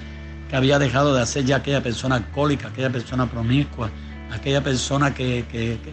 que 0.49 0.55
había 0.55 0.79
dejado 0.79 1.17
de 1.17 1.23
hacer 1.23 1.45
ya 1.45 1.57
aquella 1.57 1.83
persona 1.83 2.15
alcohólica, 2.15 2.69
aquella 2.69 2.91
persona 2.91 3.29
promiscua, 3.29 3.91
aquella 4.31 4.63
persona 4.63 5.13
que, 5.13 5.45
que, 5.51 5.81
que, 5.83 5.93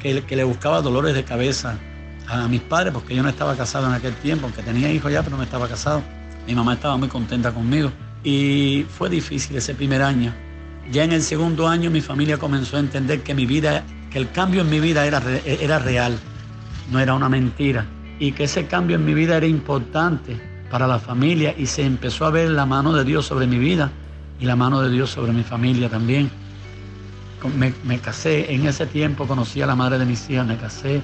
que 0.00 0.36
le 0.36 0.44
buscaba 0.44 0.82
dolores 0.82 1.14
de 1.14 1.22
cabeza 1.22 1.78
a 2.26 2.48
mis 2.48 2.60
padres, 2.60 2.92
porque 2.92 3.14
yo 3.14 3.22
no 3.22 3.28
estaba 3.28 3.56
casado 3.56 3.86
en 3.86 3.92
aquel 3.92 4.14
tiempo, 4.14 4.46
aunque 4.46 4.62
tenía 4.62 4.90
hijos 4.90 5.12
ya, 5.12 5.22
pero 5.22 5.36
no 5.36 5.42
estaba 5.42 5.68
casado. 5.68 6.02
Mi 6.46 6.54
mamá 6.54 6.74
estaba 6.74 6.96
muy 6.96 7.08
contenta 7.08 7.52
conmigo. 7.52 7.92
Y 8.24 8.86
fue 8.88 9.08
difícil 9.08 9.56
ese 9.56 9.74
primer 9.74 10.02
año, 10.02 10.32
ya 10.90 11.04
en 11.04 11.12
el 11.12 11.22
segundo 11.22 11.68
año 11.68 11.90
mi 11.90 12.00
familia 12.00 12.36
comenzó 12.36 12.76
a 12.76 12.80
entender 12.80 13.22
que 13.22 13.34
mi 13.34 13.46
vida, 13.46 13.84
que 14.10 14.18
el 14.18 14.30
cambio 14.32 14.62
en 14.62 14.70
mi 14.70 14.80
vida 14.80 15.06
era, 15.06 15.22
era 15.44 15.78
real, 15.78 16.18
no 16.90 16.98
era 16.98 17.14
una 17.14 17.28
mentira. 17.28 17.86
Y 18.18 18.32
que 18.32 18.44
ese 18.44 18.66
cambio 18.66 18.96
en 18.96 19.04
mi 19.04 19.14
vida 19.14 19.36
era 19.36 19.46
importante 19.46 20.38
para 20.70 20.86
la 20.86 20.98
familia 20.98 21.54
y 21.56 21.66
se 21.66 21.84
empezó 21.84 22.26
a 22.26 22.30
ver 22.30 22.50
la 22.50 22.66
mano 22.66 22.92
de 22.92 23.04
Dios 23.04 23.26
sobre 23.26 23.46
mi 23.46 23.58
vida 23.58 23.90
y 24.40 24.46
la 24.46 24.56
mano 24.56 24.82
de 24.82 24.90
Dios 24.90 25.10
sobre 25.10 25.32
mi 25.32 25.42
familia 25.42 25.88
también. 25.88 26.30
Me, 27.48 27.98
casé, 28.00 28.52
en 28.52 28.66
ese 28.66 28.86
tiempo 28.86 29.26
conocí 29.26 29.62
a 29.62 29.66
la 29.66 29.74
madre 29.74 29.98
de 29.98 30.04
mis 30.04 30.28
hijas, 30.28 30.46
me 30.46 30.58
casé 30.58 31.02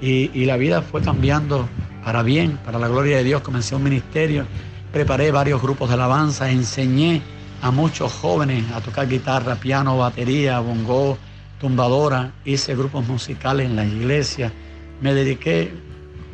y, 0.00 0.44
la 0.44 0.56
vida 0.56 0.82
fue 0.82 1.00
cambiando 1.00 1.68
para 2.04 2.22
bien, 2.22 2.58
para 2.64 2.78
la 2.78 2.88
gloria 2.88 3.18
de 3.18 3.24
Dios. 3.24 3.42
Comencé 3.42 3.74
un 3.74 3.84
ministerio, 3.84 4.44
preparé 4.92 5.30
varios 5.30 5.62
grupos 5.62 5.88
de 5.88 5.94
alabanza, 5.94 6.50
enseñé 6.50 7.22
a 7.62 7.70
muchos 7.70 8.12
jóvenes 8.12 8.64
a 8.72 8.80
tocar 8.80 9.08
guitarra, 9.08 9.54
piano, 9.56 9.96
batería, 9.96 10.58
bongo, 10.58 11.16
tumbadora. 11.60 12.32
Hice 12.44 12.74
grupos 12.74 13.06
musicales 13.06 13.66
en 13.66 13.76
la 13.76 13.84
iglesia. 13.84 14.52
Me 15.00 15.14
dediqué 15.14 15.72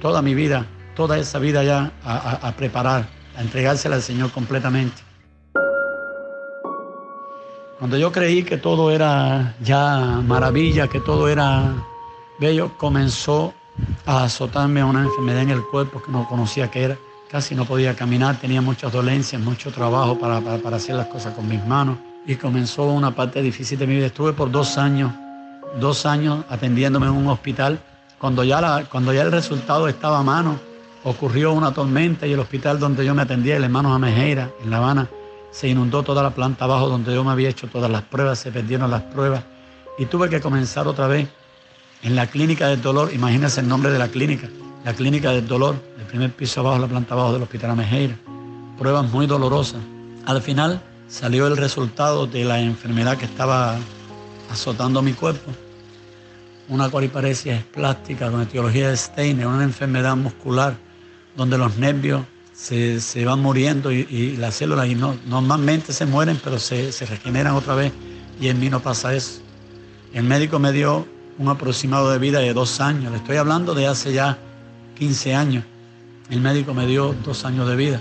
toda 0.00 0.22
mi 0.22 0.34
vida, 0.34 0.66
toda 0.96 1.18
esa 1.18 1.38
vida 1.38 1.62
ya 1.62 1.92
a, 2.04 2.48
a 2.48 2.52
preparar, 2.56 3.06
a 3.36 3.42
entregársela 3.42 3.96
al 3.96 4.02
Señor 4.02 4.30
completamente. 4.32 5.11
Cuando 7.82 7.98
yo 7.98 8.12
creí 8.12 8.44
que 8.44 8.58
todo 8.58 8.92
era 8.92 9.56
ya 9.60 10.22
maravilla, 10.24 10.86
que 10.86 11.00
todo 11.00 11.28
era 11.28 11.74
bello, 12.38 12.70
comenzó 12.78 13.54
a 14.06 14.22
azotarme 14.22 14.84
una 14.84 15.02
enfermedad 15.02 15.42
en 15.42 15.50
el 15.50 15.62
cuerpo 15.62 16.00
que 16.00 16.12
no 16.12 16.28
conocía 16.28 16.70
qué 16.70 16.82
era 16.84 16.96
casi 17.28 17.56
no 17.56 17.64
podía 17.64 17.96
caminar, 17.96 18.36
tenía 18.36 18.60
muchas 18.62 18.92
dolencias, 18.92 19.42
mucho 19.42 19.72
trabajo 19.72 20.16
para, 20.16 20.40
para, 20.40 20.58
para, 20.58 20.76
hacer 20.76 20.94
las 20.94 21.08
cosas 21.08 21.34
con 21.34 21.48
mis 21.48 21.66
manos 21.66 21.98
y 22.24 22.36
comenzó 22.36 22.84
una 22.84 23.16
parte 23.16 23.42
difícil 23.42 23.76
de 23.80 23.88
mi 23.88 23.96
vida. 23.96 24.06
Estuve 24.06 24.32
por 24.32 24.52
dos 24.52 24.78
años, 24.78 25.10
dos 25.80 26.06
años 26.06 26.44
atendiéndome 26.50 27.06
en 27.06 27.14
un 27.14 27.26
hospital. 27.26 27.80
Cuando 28.16 28.44
ya, 28.44 28.60
la, 28.60 28.84
cuando 28.84 29.12
ya 29.12 29.22
el 29.22 29.32
resultado 29.32 29.88
estaba 29.88 30.20
a 30.20 30.22
mano, 30.22 30.60
ocurrió 31.02 31.52
una 31.52 31.74
tormenta 31.74 32.28
y 32.28 32.32
el 32.32 32.38
hospital 32.38 32.78
donde 32.78 33.04
yo 33.04 33.12
me 33.12 33.22
atendía, 33.22 33.56
el 33.56 33.64
hermano 33.64 33.92
Amejeira, 33.92 34.50
en 34.62 34.70
La 34.70 34.76
Habana, 34.76 35.08
se 35.52 35.68
inundó 35.68 36.02
toda 36.02 36.22
la 36.22 36.30
planta 36.30 36.64
abajo 36.64 36.88
donde 36.88 37.14
yo 37.14 37.22
me 37.22 37.30
había 37.30 37.50
hecho 37.50 37.68
todas 37.68 37.90
las 37.90 38.02
pruebas, 38.02 38.38
se 38.38 38.50
perdieron 38.50 38.90
las 38.90 39.02
pruebas 39.02 39.44
y 39.98 40.06
tuve 40.06 40.28
que 40.28 40.40
comenzar 40.40 40.88
otra 40.88 41.06
vez 41.06 41.28
en 42.02 42.16
la 42.16 42.26
clínica 42.26 42.68
del 42.68 42.80
dolor. 42.80 43.12
Imagínense 43.12 43.60
el 43.60 43.68
nombre 43.68 43.92
de 43.92 43.98
la 43.98 44.08
clínica, 44.08 44.48
la 44.84 44.94
clínica 44.94 45.30
del 45.30 45.46
dolor, 45.46 45.76
el 45.98 46.06
primer 46.06 46.32
piso 46.32 46.60
abajo, 46.60 46.78
la 46.78 46.88
planta 46.88 47.14
abajo 47.14 47.34
del 47.34 47.42
hospital 47.42 47.70
Amejeira. 47.70 48.16
Pruebas 48.78 49.10
muy 49.10 49.26
dolorosas. 49.26 49.80
Al 50.24 50.40
final 50.40 50.80
salió 51.06 51.46
el 51.46 51.56
resultado 51.58 52.26
de 52.26 52.44
la 52.44 52.60
enfermedad 52.60 53.18
que 53.18 53.26
estaba 53.26 53.76
azotando 54.50 55.02
mi 55.02 55.12
cuerpo. 55.12 55.52
Una 56.68 56.90
coriparesia 56.90 57.62
plástica 57.72 58.30
con 58.30 58.40
etiología 58.40 58.88
de 58.88 58.96
Steiner, 58.96 59.46
una 59.46 59.64
enfermedad 59.64 60.16
muscular 60.16 60.76
donde 61.36 61.58
los 61.58 61.76
nervios 61.76 62.22
se, 62.54 63.24
van 63.24 63.40
muriendo 63.40 63.90
y, 63.92 64.36
las 64.36 64.56
células 64.56 64.88
y 64.88 64.94
no, 64.94 65.16
normalmente 65.26 65.92
se 65.92 66.06
mueren, 66.06 66.38
pero 66.42 66.58
se, 66.58 66.90
regeneran 67.06 67.54
otra 67.54 67.74
vez. 67.74 67.92
Y 68.40 68.48
en 68.48 68.60
mí 68.60 68.68
no 68.70 68.80
pasa 68.80 69.14
eso. 69.14 69.40
El 70.12 70.24
médico 70.24 70.58
me 70.58 70.72
dio 70.72 71.06
un 71.38 71.48
aproximado 71.48 72.10
de 72.10 72.18
vida 72.18 72.40
de 72.40 72.52
dos 72.52 72.80
años. 72.80 73.10
Le 73.12 73.18
estoy 73.18 73.36
hablando 73.36 73.74
de 73.74 73.86
hace 73.86 74.12
ya 74.12 74.38
15 74.98 75.34
años. 75.34 75.64
El 76.30 76.40
médico 76.40 76.74
me 76.74 76.86
dio 76.86 77.14
dos 77.24 77.44
años 77.44 77.68
de 77.68 77.76
vida. 77.76 78.00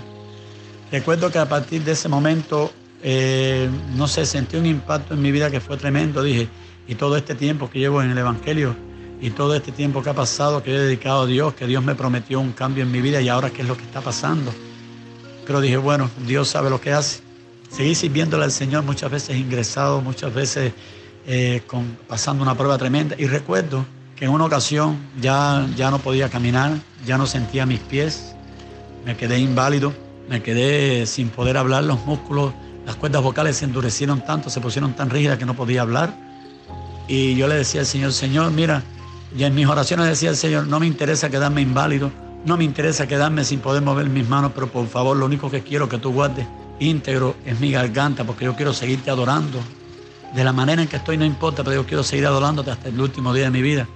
Recuerdo 0.90 1.30
que 1.30 1.38
a 1.38 1.48
partir 1.48 1.82
de 1.84 1.92
ese 1.92 2.08
momento, 2.08 2.70
eh, 3.02 3.68
no 3.96 4.06
sé, 4.08 4.26
sentí 4.26 4.56
un 4.56 4.66
impacto 4.66 5.14
en 5.14 5.22
mi 5.22 5.32
vida 5.32 5.50
que 5.50 5.60
fue 5.60 5.76
tremendo. 5.76 6.22
Dije, 6.22 6.48
y 6.86 6.94
todo 6.94 7.16
este 7.16 7.34
tiempo 7.34 7.70
que 7.70 7.78
llevo 7.78 8.02
en 8.02 8.10
el 8.10 8.18
Evangelio, 8.18 8.74
y 9.22 9.30
todo 9.30 9.54
este 9.54 9.70
tiempo 9.70 10.02
que 10.02 10.10
ha 10.10 10.14
pasado, 10.14 10.64
que 10.64 10.74
he 10.74 10.78
dedicado 10.78 11.22
a 11.22 11.26
Dios, 11.26 11.54
que 11.54 11.68
Dios 11.68 11.82
me 11.82 11.94
prometió 11.94 12.40
un 12.40 12.50
cambio 12.50 12.82
en 12.82 12.90
mi 12.90 13.00
vida 13.00 13.20
y 13.20 13.28
ahora 13.28 13.50
qué 13.50 13.62
es 13.62 13.68
lo 13.68 13.76
que 13.76 13.84
está 13.84 14.00
pasando. 14.00 14.52
Pero 15.46 15.60
dije, 15.60 15.76
bueno, 15.76 16.10
Dios 16.26 16.48
sabe 16.48 16.68
lo 16.70 16.80
que 16.80 16.92
hace. 16.92 17.20
Seguí 17.70 17.94
sirviéndole 17.94 18.42
al 18.42 18.50
Señor 18.50 18.82
muchas 18.82 19.12
veces 19.12 19.36
ingresado, 19.36 20.00
muchas 20.00 20.34
veces 20.34 20.72
eh, 21.24 21.62
con, 21.68 21.96
pasando 22.08 22.42
una 22.42 22.56
prueba 22.56 22.76
tremenda. 22.78 23.14
Y 23.16 23.26
recuerdo 23.26 23.86
que 24.16 24.24
en 24.24 24.32
una 24.32 24.44
ocasión 24.44 24.98
ya, 25.20 25.68
ya 25.76 25.92
no 25.92 26.00
podía 26.00 26.28
caminar, 26.28 26.72
ya 27.06 27.16
no 27.16 27.26
sentía 27.26 27.64
mis 27.64 27.78
pies, 27.78 28.34
me 29.06 29.16
quedé 29.16 29.38
inválido, 29.38 29.92
me 30.28 30.42
quedé 30.42 31.06
sin 31.06 31.28
poder 31.28 31.56
hablar, 31.58 31.84
los 31.84 32.04
músculos, 32.06 32.52
las 32.84 32.96
cuerdas 32.96 33.22
vocales 33.22 33.56
se 33.58 33.66
endurecieron 33.66 34.24
tanto, 34.24 34.50
se 34.50 34.60
pusieron 34.60 34.94
tan 34.94 35.10
rígidas 35.10 35.38
que 35.38 35.46
no 35.46 35.54
podía 35.54 35.82
hablar. 35.82 36.12
Y 37.06 37.36
yo 37.36 37.46
le 37.46 37.54
decía 37.54 37.82
al 37.82 37.86
Señor, 37.86 38.12
Señor, 38.12 38.50
mira, 38.50 38.82
y 39.36 39.44
en 39.44 39.54
mis 39.54 39.66
oraciones 39.66 40.06
decía 40.06 40.30
el 40.30 40.36
Señor, 40.36 40.66
no 40.66 40.80
me 40.80 40.86
interesa 40.86 41.30
quedarme 41.30 41.60
inválido, 41.62 42.10
no 42.44 42.56
me 42.56 42.64
interesa 42.64 43.06
quedarme 43.06 43.44
sin 43.44 43.60
poder 43.60 43.82
mover 43.82 44.08
mis 44.08 44.28
manos, 44.28 44.52
pero 44.54 44.66
por 44.68 44.86
favor 44.88 45.16
lo 45.16 45.26
único 45.26 45.50
que 45.50 45.62
quiero 45.62 45.88
que 45.88 45.98
tú 45.98 46.12
guardes 46.12 46.46
íntegro 46.82 47.36
es 47.44 47.58
mi 47.60 47.70
garganta, 47.72 48.24
porque 48.24 48.44
yo 48.44 48.54
quiero 48.54 48.72
seguirte 48.72 49.10
adorando. 49.10 49.60
De 50.34 50.44
la 50.44 50.52
manera 50.52 50.82
en 50.82 50.88
que 50.88 50.96
estoy 50.96 51.16
no 51.16 51.24
importa, 51.24 51.62
pero 51.62 51.76
yo 51.76 51.86
quiero 51.86 52.02
seguir 52.02 52.26
adorándote 52.26 52.70
hasta 52.70 52.88
el 52.88 53.00
último 53.00 53.32
día 53.34 53.44
de 53.44 53.50
mi 53.50 53.62
vida. 53.62 53.86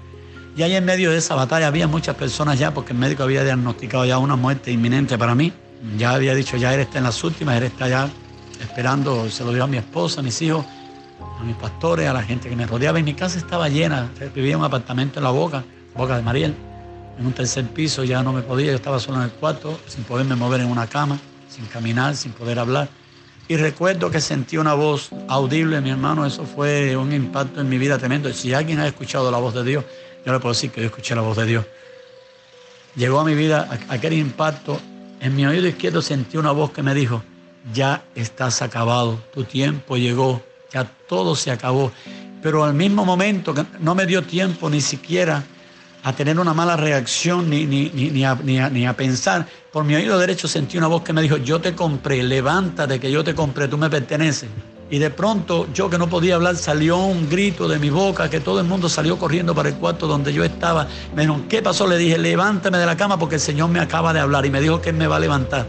Y 0.57 0.63
ahí 0.63 0.75
en 0.75 0.85
medio 0.85 1.11
de 1.11 1.19
esa 1.19 1.35
batalla 1.35 1.67
había 1.67 1.87
muchas 1.87 2.17
personas 2.17 2.59
ya, 2.59 2.73
porque 2.73 2.93
el 2.93 2.99
médico 2.99 3.23
había 3.23 3.45
diagnosticado 3.45 4.05
ya 4.05 4.19
una 4.19 4.37
muerte 4.37 4.71
inminente 4.71 5.19
para 5.19 5.35
mí. 5.35 5.53
Ya 5.99 6.13
había 6.13 6.35
dicho, 6.35 6.57
ya 6.57 6.73
él 6.75 6.81
está 6.81 6.99
en 6.99 7.05
las 7.05 7.23
últimas, 7.25 7.57
él 7.57 7.65
está 7.65 7.89
ya 7.89 8.09
esperando, 8.61 9.29
se 9.31 9.45
lo 9.45 9.53
dio 9.53 9.65
a 9.65 9.67
mi 9.67 9.77
esposa, 9.77 10.21
a 10.21 10.23
mis 10.23 10.41
hijos, 10.41 10.65
a 11.21 11.45
mis 11.45 11.57
pastores, 11.57 12.09
a 12.09 12.13
la 12.13 12.23
gente 12.23 12.49
que 12.49 12.57
me 12.57 12.67
rodeaba. 12.67 12.99
Y 12.99 13.03
mi 13.03 13.15
casa 13.15 13.39
estaba 13.39 13.69
llena. 13.69 14.11
Vivía 14.35 14.53
en 14.53 14.59
un 14.61 14.65
apartamento 14.65 15.19
en 15.19 15.25
la 15.25 15.31
Boca, 15.31 15.65
Boca 15.95 16.17
de 16.17 16.23
Mariel, 16.23 16.55
en 17.19 17.27
un 17.27 17.33
tercer 17.33 17.65
piso. 17.67 18.05
Ya 18.05 18.23
no 18.23 18.33
me 18.33 18.43
podía, 18.43 18.71
yo 18.71 18.77
estaba 18.77 19.01
solo 19.01 19.19
en 19.19 19.25
el 19.25 19.31
cuarto, 19.31 19.79
sin 19.87 20.05
poderme 20.05 20.35
mover 20.35 20.61
en 20.61 20.69
una 20.69 20.87
cama, 20.87 21.19
sin 21.49 21.67
caminar, 21.67 22.17
sin 22.17 22.33
poder 22.33 22.59
hablar. 22.59 22.89
Y 23.49 23.57
recuerdo 23.57 24.11
que 24.11 24.21
sentí 24.21 24.57
una 24.57 24.75
voz 24.75 25.11
audible, 25.29 25.81
mi 25.81 25.91
hermano. 25.91 26.27
Eso 26.27 26.45
fue 26.45 26.97
un 26.97 27.13
impacto 27.13 27.61
en 27.61 27.69
mi 27.69 27.79
vida 27.79 27.97
tremendo. 27.99 28.33
Si 28.33 28.53
alguien 28.53 28.81
ha 28.81 28.87
escuchado 28.87 29.31
la 29.31 29.39
voz 29.39 29.55
de 29.55 29.63
Dios, 29.63 29.85
yo 30.25 30.33
le 30.33 30.41
puedo 30.41 30.53
decir 30.53 30.71
que 30.71 30.81
yo 30.81 30.87
escuché 30.87 31.15
la 31.15 31.21
voz 31.21 31.37
de 31.37 31.47
Dios. 31.47 31.65
Llegó 32.97 33.21
a 33.21 33.25
mi 33.25 33.35
vida 33.35 33.69
aquel 33.89 34.15
impacto. 34.15 34.81
En 35.21 35.37
mi 35.37 35.47
oído 35.47 35.67
izquierdo 35.69 36.03
sentí 36.03 36.37
una 36.37 36.51
voz 36.51 36.73
que 36.73 36.83
me 36.83 36.93
dijo, 36.93 37.23
ya 37.73 38.05
estás 38.15 38.63
acabado, 38.63 39.19
tu 39.33 39.45
tiempo 39.45 39.97
llegó, 39.97 40.43
todo 40.85 41.35
se 41.35 41.51
acabó. 41.51 41.93
Pero 42.43 42.65
al 42.65 42.75
mismo 42.75 43.05
momento 43.05 43.55
no 43.81 43.95
me 43.95 44.07
dio 44.07 44.23
tiempo 44.23 44.71
ni 44.71 44.81
siquiera 44.81 45.43
a 46.07 46.13
tener 46.13 46.39
una 46.39 46.55
mala 46.55 46.77
reacción 46.77 47.51
ni, 47.51 47.67
ni, 47.67 47.91
ni, 47.91 48.25
a, 48.25 48.37
ni, 48.37 48.87
a, 48.87 48.93
pensar, 48.97 49.45
por 49.73 49.83
mi 49.83 49.97
oído 49.97 50.17
derecho 50.19 50.47
sentí 50.47 50.79
una 50.79 50.87
voz 50.87 51.03
que 51.03 51.13
me 51.13 51.21
dijo, 51.21 51.37
yo 51.39 51.61
te 51.61 51.75
compré, 51.75 52.23
levántate 52.23 53.01
que 53.01 53.11
yo 53.11 53.25
te 53.25 53.35
compré, 53.35 53.67
tú 53.67 53.77
me 53.77 53.91
perteneces. 53.91 54.49
Y 54.89 55.01
de 55.01 55.11
pronto 55.11 55.67
yo 55.75 55.91
que 55.91 55.99
no 55.99 56.09
podía 56.09 56.37
hablar 56.37 56.55
salió 56.55 56.97
un 56.99 57.29
grito 57.29 57.67
de 57.67 57.81
mi 57.81 57.91
boca 57.91 58.31
que 58.31 58.39
todo 58.39 58.61
el 58.61 58.67
mundo 58.67 58.89
salió 58.89 59.19
corriendo 59.19 59.53
para 59.53 59.71
el 59.71 59.75
cuarto 59.75 60.07
donde 60.07 60.33
yo 60.33 60.45
estaba. 60.45 60.87
Me 61.13 61.23
dijeron, 61.23 61.49
¿qué 61.49 61.61
pasó? 61.61 61.89
Le 61.89 61.99
dije, 61.99 62.19
levántame 62.19 62.79
de 62.79 62.87
la 62.87 62.97
cama 62.97 63.19
porque 63.19 63.35
el 63.35 63.41
Señor 63.41 63.71
me 63.71 63.81
acaba 63.81 64.13
de 64.13 64.21
hablar 64.21 64.47
y 64.47 64.51
me 64.51 64.61
dijo 64.61 64.81
que 64.81 64.91
Él 64.91 64.97
me 64.97 65.09
va 65.09 65.17
a 65.17 65.21
levantar. 65.21 65.67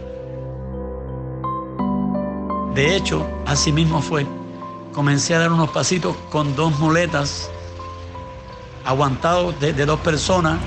De 2.76 2.94
hecho, 2.94 3.26
así 3.44 3.72
mismo 3.72 4.00
fue 4.00 4.24
comencé 4.92 5.34
a 5.34 5.38
dar 5.38 5.52
unos 5.52 5.70
pasitos 5.70 6.16
con 6.30 6.54
dos 6.56 6.78
muletas, 6.78 7.50
aguantados 8.84 9.58
de, 9.60 9.72
dos 9.72 10.00
personas. 10.00 10.58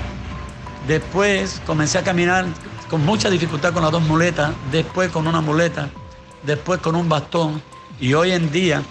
Después 0.86 1.60
comencé 1.66 1.98
a 1.98 2.02
caminar 2.02 2.46
con 2.90 3.04
mucha 3.04 3.30
dificultad 3.30 3.72
con 3.72 3.82
las 3.82 3.92
dos 3.92 4.02
muletas, 4.02 4.52
después 4.70 5.10
con 5.10 5.26
una 5.26 5.40
muleta, 5.40 5.90
después 6.42 6.80
con 6.80 6.94
un 6.94 7.08
bastón. 7.08 7.62
Y 8.00 8.14
hoy 8.14 8.32
en 8.32 8.50
día 8.50 8.82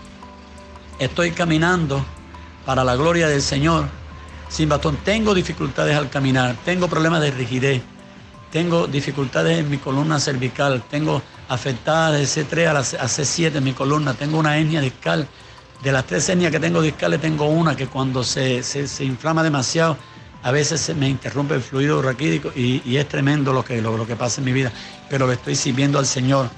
estoy 0.99 1.31
caminando 1.31 2.03
para 2.65 2.83
la 2.83 2.95
gloria 2.95 3.27
del 3.27 3.41
Señor 3.41 3.85
sin 4.47 4.69
bastón. 4.69 4.97
Tengo 4.97 5.33
dificultades 5.33 5.95
al 5.95 6.09
caminar, 6.09 6.55
tengo 6.65 6.87
problemas 6.87 7.21
de 7.21 7.31
rigidez, 7.31 7.81
tengo 8.51 8.85
dificultades 8.85 9.59
en 9.59 9.69
mi 9.69 9.77
columna 9.77 10.19
cervical, 10.19 10.83
tengo 10.89 11.21
afectada 11.47 12.11
de 12.11 12.23
C3 12.23 12.67
a, 12.67 13.07
C7 13.07 13.55
en 13.55 13.63
mi 13.63 13.73
columna, 13.73 14.13
tengo 14.13 14.37
una 14.37 14.57
hernia 14.57 14.81
discal. 14.81 15.27
De 15.81 15.91
las 15.91 16.05
tres 16.05 16.29
hernias 16.29 16.51
que 16.51 16.59
tengo 16.59 16.81
discales, 16.81 17.19
tengo 17.19 17.45
una 17.45 17.75
que 17.75 17.87
cuando 17.87 18.23
se, 18.23 18.61
inflama 18.99 19.41
demasiado, 19.41 19.97
a 20.43 20.51
veces 20.51 20.79
se 20.81 20.93
me 20.93 21.09
interrumpe 21.09 21.55
el 21.55 21.61
fluido 21.61 22.01
raquídico 22.01 22.51
y, 22.55 22.95
es 22.95 23.07
tremendo 23.07 23.51
lo 23.51 23.65
que, 23.65 23.81
lo, 23.81 24.05
que 24.05 24.15
pasa 24.15 24.41
en 24.41 24.45
mi 24.45 24.53
vida, 24.53 24.71
pero 25.09 25.25
le 25.25 25.33
estoy 25.33 25.55
sirviendo 25.55 25.97
al 25.97 26.05
Señor. 26.05 26.49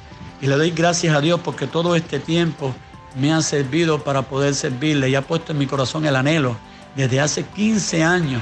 Y 0.41 0.47
le 0.47 0.57
doy 0.57 0.71
gracias 0.71 1.15
a 1.15 1.21
Dios 1.21 1.39
porque 1.41 1.67
todo 1.67 1.95
este 1.95 2.19
tiempo 2.19 2.75
me 3.15 3.31
ha 3.31 3.41
servido 3.41 4.03
para 4.03 4.23
poder 4.23 4.55
servirle 4.55 5.09
y 5.09 5.15
ha 5.15 5.21
puesto 5.21 5.53
en 5.53 5.59
mi 5.59 5.67
corazón 5.67 6.05
el 6.05 6.15
anhelo 6.15 6.57
desde 6.95 7.21
hace 7.21 7.43
15 7.43 8.03
años 8.03 8.41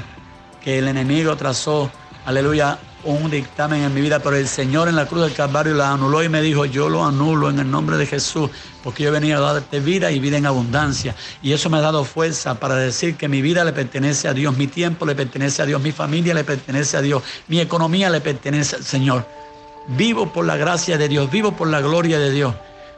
que 0.62 0.78
el 0.78 0.88
enemigo 0.88 1.36
trazó, 1.36 1.90
aleluya, 2.24 2.78
un 3.04 3.30
dictamen 3.30 3.82
en 3.82 3.92
mi 3.92 4.00
vida, 4.00 4.20
pero 4.20 4.36
el 4.36 4.46
Señor 4.46 4.88
en 4.88 4.96
la 4.96 5.06
cruz 5.06 5.22
del 5.22 5.32
Calvario 5.32 5.74
la 5.74 5.92
anuló 5.92 6.22
y 6.22 6.28
me 6.28 6.40
dijo, 6.40 6.64
yo 6.64 6.88
lo 6.88 7.04
anulo 7.04 7.50
en 7.50 7.58
el 7.58 7.70
nombre 7.70 7.96
de 7.96 8.06
Jesús, 8.06 8.50
porque 8.82 9.02
yo 9.02 9.08
he 9.08 9.12
venido 9.12 9.44
a 9.44 9.54
darte 9.54 9.80
vida 9.80 10.10
y 10.10 10.20
vida 10.20 10.36
en 10.36 10.46
abundancia. 10.46 11.14
Y 11.42 11.52
eso 11.52 11.68
me 11.68 11.78
ha 11.78 11.80
dado 11.80 12.04
fuerza 12.04 12.54
para 12.54 12.76
decir 12.76 13.16
que 13.16 13.28
mi 13.28 13.42
vida 13.42 13.64
le 13.64 13.72
pertenece 13.72 14.28
a 14.28 14.34
Dios, 14.34 14.56
mi 14.56 14.68
tiempo 14.68 15.04
le 15.04 15.14
pertenece 15.14 15.62
a 15.62 15.66
Dios, 15.66 15.80
mi 15.82 15.92
familia 15.92 16.34
le 16.34 16.44
pertenece 16.44 16.96
a 16.96 17.02
Dios, 17.02 17.22
mi 17.48 17.60
economía 17.60 18.08
le 18.08 18.20
pertenece 18.20 18.76
al 18.76 18.84
Señor. 18.84 19.26
Vivo 19.88 20.32
por 20.32 20.44
la 20.44 20.56
gracia 20.56 20.96
de 20.96 21.08
Dios, 21.08 21.30
vivo 21.30 21.52
por 21.52 21.68
la 21.68 21.80
gloria 21.80 22.18
de 22.18 22.30
Dios. 22.30 22.54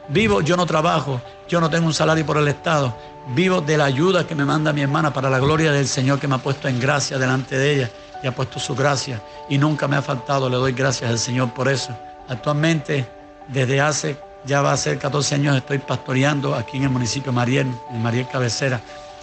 Vivo, 0.07 0.41
yo 0.41 0.55
no 0.55 0.67
trabajo, 0.67 1.19
yo 1.49 1.59
no 1.59 1.69
tengo 1.69 1.87
un 1.87 1.93
salario 1.93 2.23
por 2.25 2.37
el 2.37 2.47
Estado. 2.47 2.95
Vivo 3.29 3.61
de 3.61 3.75
la 3.75 3.85
ayuda 3.85 4.27
que 4.27 4.35
me 4.35 4.45
manda 4.45 4.71
mi 4.71 4.81
hermana 4.81 5.11
para 5.11 5.31
la 5.31 5.39
gloria 5.39 5.71
del 5.71 5.87
Señor 5.87 6.19
que 6.19 6.27
me 6.27 6.35
ha 6.35 6.37
puesto 6.37 6.67
en 6.67 6.79
gracia 6.79 7.17
delante 7.17 7.57
de 7.57 7.73
ella 7.73 7.91
y 8.23 8.27
ha 8.27 8.33
puesto 8.33 8.59
su 8.59 8.75
gracia 8.75 9.21
y 9.49 9.57
nunca 9.57 9.87
me 9.87 9.95
ha 9.95 10.01
faltado. 10.01 10.49
Le 10.49 10.57
doy 10.57 10.73
gracias 10.73 11.09
al 11.09 11.19
Señor 11.19 11.53
por 11.53 11.67
eso. 11.67 11.95
Actualmente, 12.27 13.07
desde 13.47 13.81
hace 13.81 14.17
ya 14.45 14.61
va 14.61 14.73
a 14.73 14.77
ser 14.77 14.99
14 14.99 15.35
años, 15.35 15.57
estoy 15.57 15.79
pastoreando 15.79 16.53
aquí 16.55 16.77
en 16.77 16.83
el 16.83 16.89
municipio 16.89 17.31
de 17.31 17.35
Mariel, 17.35 17.67
en 17.91 18.03
Mariel 18.03 18.27
Cabecera, 18.27 18.79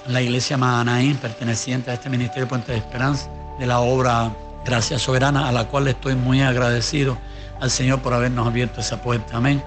en 0.07 0.13
la 0.13 0.21
iglesia 0.21 0.57
Mahanaín, 0.57 1.17
perteneciente 1.17 1.91
a 1.91 1.95
este 1.95 2.11
Ministerio 2.11 2.49
Puente 2.49 2.73
de 2.73 2.79
Esperanza, 2.79 3.29
de 3.59 3.67
la 3.67 3.81
obra 3.81 4.33
Gracia 4.65 4.99
Soberana, 4.99 5.49
a 5.49 5.53
la 5.53 5.69
cual 5.69 5.87
estoy 5.89 6.17
muy 6.17 6.43
agradecido 6.43 7.17
al 7.61 7.71
Señor 7.71 8.01
por 8.01 8.15
habernos 8.15 8.47
abierto 8.47 8.81
esa 8.81 9.01
puerta. 9.01 9.37
Amén. 9.37 9.63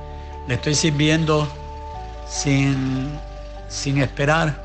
Le 0.48 0.56
estoy 0.56 0.76
sirviendo 0.76 1.48
sin, 2.28 3.18
sin 3.70 4.00
esperar 4.00 4.65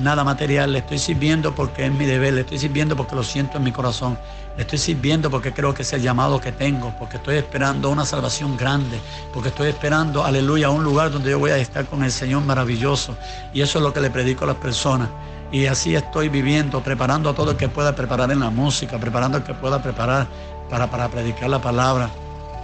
nada 0.00 0.24
material, 0.24 0.72
le 0.72 0.78
estoy 0.80 0.98
sirviendo 0.98 1.54
porque 1.54 1.86
es 1.86 1.92
mi 1.92 2.06
deber, 2.06 2.34
le 2.34 2.40
estoy 2.40 2.58
sirviendo 2.58 2.96
porque 2.96 3.14
lo 3.14 3.22
siento 3.22 3.58
en 3.58 3.64
mi 3.64 3.72
corazón, 3.72 4.18
le 4.56 4.62
estoy 4.62 4.78
sirviendo 4.78 5.30
porque 5.30 5.52
creo 5.52 5.74
que 5.74 5.82
es 5.82 5.92
el 5.92 6.02
llamado 6.02 6.40
que 6.40 6.52
tengo, 6.52 6.92
porque 6.98 7.18
estoy 7.18 7.36
esperando 7.36 7.90
una 7.90 8.04
salvación 8.04 8.56
grande, 8.56 8.98
porque 9.32 9.50
estoy 9.50 9.68
esperando, 9.68 10.24
aleluya, 10.24 10.70
un 10.70 10.82
lugar 10.82 11.10
donde 11.10 11.30
yo 11.30 11.38
voy 11.38 11.50
a 11.50 11.58
estar 11.58 11.86
con 11.86 12.02
el 12.02 12.10
Señor 12.10 12.42
maravilloso. 12.42 13.16
Y 13.52 13.60
eso 13.60 13.78
es 13.78 13.84
lo 13.84 13.92
que 13.92 14.00
le 14.00 14.10
predico 14.10 14.44
a 14.44 14.48
las 14.48 14.56
personas. 14.56 15.08
Y 15.52 15.66
así 15.66 15.94
estoy 15.94 16.28
viviendo, 16.28 16.82
preparando 16.82 17.30
a 17.30 17.34
todo 17.34 17.52
el 17.52 17.56
que 17.56 17.68
pueda 17.68 17.94
preparar 17.94 18.30
en 18.30 18.40
la 18.40 18.50
música, 18.50 18.98
preparando 18.98 19.38
al 19.38 19.44
que 19.44 19.54
pueda 19.54 19.82
preparar 19.82 20.26
para, 20.68 20.90
para 20.90 21.08
predicar 21.08 21.50
la 21.50 21.60
palabra, 21.60 22.10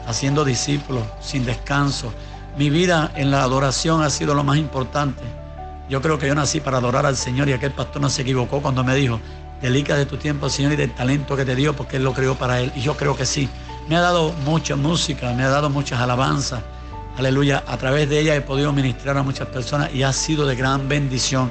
haciendo 0.06 0.44
discípulos 0.44 1.02
sin 1.20 1.44
descanso. 1.44 2.12
Mi 2.56 2.70
vida 2.70 3.10
en 3.16 3.30
la 3.30 3.42
adoración 3.42 4.02
ha 4.02 4.10
sido 4.10 4.34
lo 4.34 4.44
más 4.44 4.56
importante. 4.56 5.22
Yo 5.88 6.02
creo 6.02 6.18
que 6.18 6.26
yo 6.26 6.34
nací 6.34 6.60
para 6.60 6.78
adorar 6.78 7.06
al 7.06 7.16
Señor 7.16 7.48
y 7.48 7.52
aquel 7.52 7.72
pastor 7.72 8.02
no 8.02 8.10
se 8.10 8.22
equivocó 8.22 8.60
cuando 8.60 8.82
me 8.82 8.94
dijo, 8.94 9.20
delica 9.62 9.96
de 9.96 10.06
tu 10.06 10.16
tiempo 10.16 10.46
al 10.46 10.50
Señor 10.50 10.72
y 10.72 10.76
del 10.76 10.92
talento 10.92 11.36
que 11.36 11.44
te 11.44 11.54
dio 11.54 11.74
porque 11.74 11.96
Él 11.96 12.04
lo 12.04 12.12
creó 12.12 12.34
para 12.34 12.60
Él. 12.60 12.72
Y 12.74 12.80
yo 12.80 12.96
creo 12.96 13.16
que 13.16 13.26
sí. 13.26 13.48
Me 13.88 13.96
ha 13.96 14.00
dado 14.00 14.32
mucha 14.44 14.74
música, 14.74 15.32
me 15.32 15.44
ha 15.44 15.48
dado 15.48 15.70
muchas 15.70 16.00
alabanzas. 16.00 16.60
Aleluya. 17.16 17.62
A 17.66 17.76
través 17.76 18.08
de 18.08 18.20
ella 18.20 18.34
he 18.34 18.40
podido 18.40 18.72
ministrar 18.72 19.16
a 19.16 19.22
muchas 19.22 19.48
personas 19.48 19.94
y 19.94 20.02
ha 20.02 20.12
sido 20.12 20.46
de 20.46 20.56
gran 20.56 20.88
bendición 20.88 21.50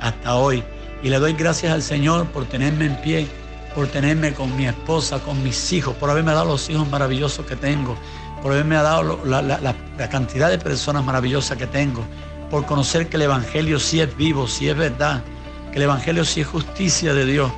hasta 0.00 0.36
hoy. 0.36 0.62
Y 1.02 1.08
le 1.08 1.18
doy 1.18 1.32
gracias 1.32 1.72
al 1.72 1.82
Señor 1.82 2.26
por 2.26 2.44
tenerme 2.44 2.86
en 2.86 2.96
pie, 2.96 3.26
por 3.74 3.88
tenerme 3.88 4.34
con 4.34 4.54
mi 4.56 4.66
esposa, 4.66 5.18
con 5.18 5.42
mis 5.42 5.72
hijos, 5.72 5.96
por 5.96 6.10
haberme 6.10 6.32
dado 6.32 6.44
los 6.44 6.68
hijos 6.68 6.88
maravillosos 6.88 7.46
que 7.46 7.56
tengo. 7.56 7.96
por 8.42 8.52
haberme 8.52 8.74
dado 8.74 9.20
la, 9.24 10.08
cantidad 10.10 10.50
de 10.50 10.58
personas 10.58 11.04
maravillosas 11.04 11.56
que 11.56 11.68
tengo, 11.68 12.04
por 12.52 12.66
conocer 12.66 13.08
que 13.08 13.16
el 13.16 13.22
Evangelio 13.22 13.80
sí 13.80 14.02
es 14.02 14.14
vivo, 14.14 14.46
sí 14.46 14.68
es 14.68 14.76
verdad, 14.76 15.24
que 15.70 15.78
el 15.78 15.84
Evangelio 15.84 16.22
sí 16.22 16.42
es 16.42 16.46
justicia 16.46 17.14
de 17.14 17.24
Dios, 17.24 17.50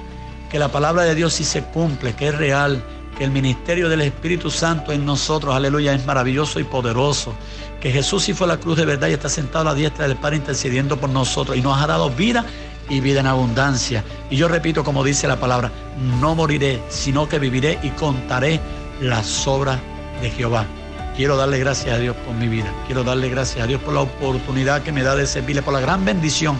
que 0.49 0.61
la 0.61 0.69
palabra 0.69 1.03
de 1.03 1.17
Dios 1.17 1.33
sí 1.33 1.43
se 1.43 1.65
cumple, 1.65 2.15
que 2.15 2.29
es 2.29 2.39
real, 2.39 2.81
que 3.19 3.25
el 3.25 3.33
ministerio 3.33 3.89
del 3.89 4.03
Espíritu 4.03 4.53
Santo 4.53 4.93
en 4.93 5.05
nosotros, 5.05 5.53
aleluya, 5.53 5.95
es 5.95 6.07
maravilloso 6.07 6.61
y 6.61 6.65
poderoso, 6.65 7.35
que 7.81 7.91
Jesús 7.91 8.23
sí 8.23 8.35
fue 8.35 8.47
la 8.47 8.59
cruz 8.59 8.77
de 8.77 8.85
verdad 8.85 9.09
y 9.09 9.15
está 9.15 9.29
sentado 9.29 9.63
a 9.63 9.73
la 9.73 9.75
diestra 9.75 10.07
del 10.07 10.17
Padre 10.17 10.37
intercediendo 10.37 10.97
por 10.97 11.11
nosotros 11.11 11.57
y 11.57 11.61
nos 11.61 11.77
ha 11.83 11.89
dado 11.89 12.09
vida 12.11 12.45
y 12.89 13.01
vida 13.01 13.19
en 13.19 13.27
abundancia. 13.27 14.05
Y 14.31 14.37
yo 14.37 14.47
repito, 14.47 14.85
como 14.85 15.03
dice 15.03 15.27
la 15.27 15.41
palabra, 15.41 15.73
no 16.21 16.37
moriré, 16.37 16.81
sino 16.89 17.29
que 17.29 17.41
viviré 17.41 17.81
y 17.83 17.91
contaré 17.91 18.61
las 19.01 19.45
obras 19.49 19.81
de 20.23 20.31
Jehová. 20.31 20.65
Quiero 21.17 21.37
darle 21.37 21.61
gracias 21.61 21.95
a 21.95 21.99
Dios 21.99 22.17
por 22.27 22.35
mi 22.35 22.49
vida. 22.49 22.73
Quiero 22.87 23.05
darle 23.05 23.29
gracias 23.29 23.63
a 23.63 23.69
Dios 23.69 23.81
por 23.81 23.95
la 23.95 24.01
oportunidad 24.01 24.83
que 24.83 24.91
me 24.91 25.05
da 25.05 25.15
de 25.15 25.29
servirle, 25.29 25.63
por 25.63 25.73
la 25.73 25.81
gran 25.81 26.05
bendición 26.05 26.59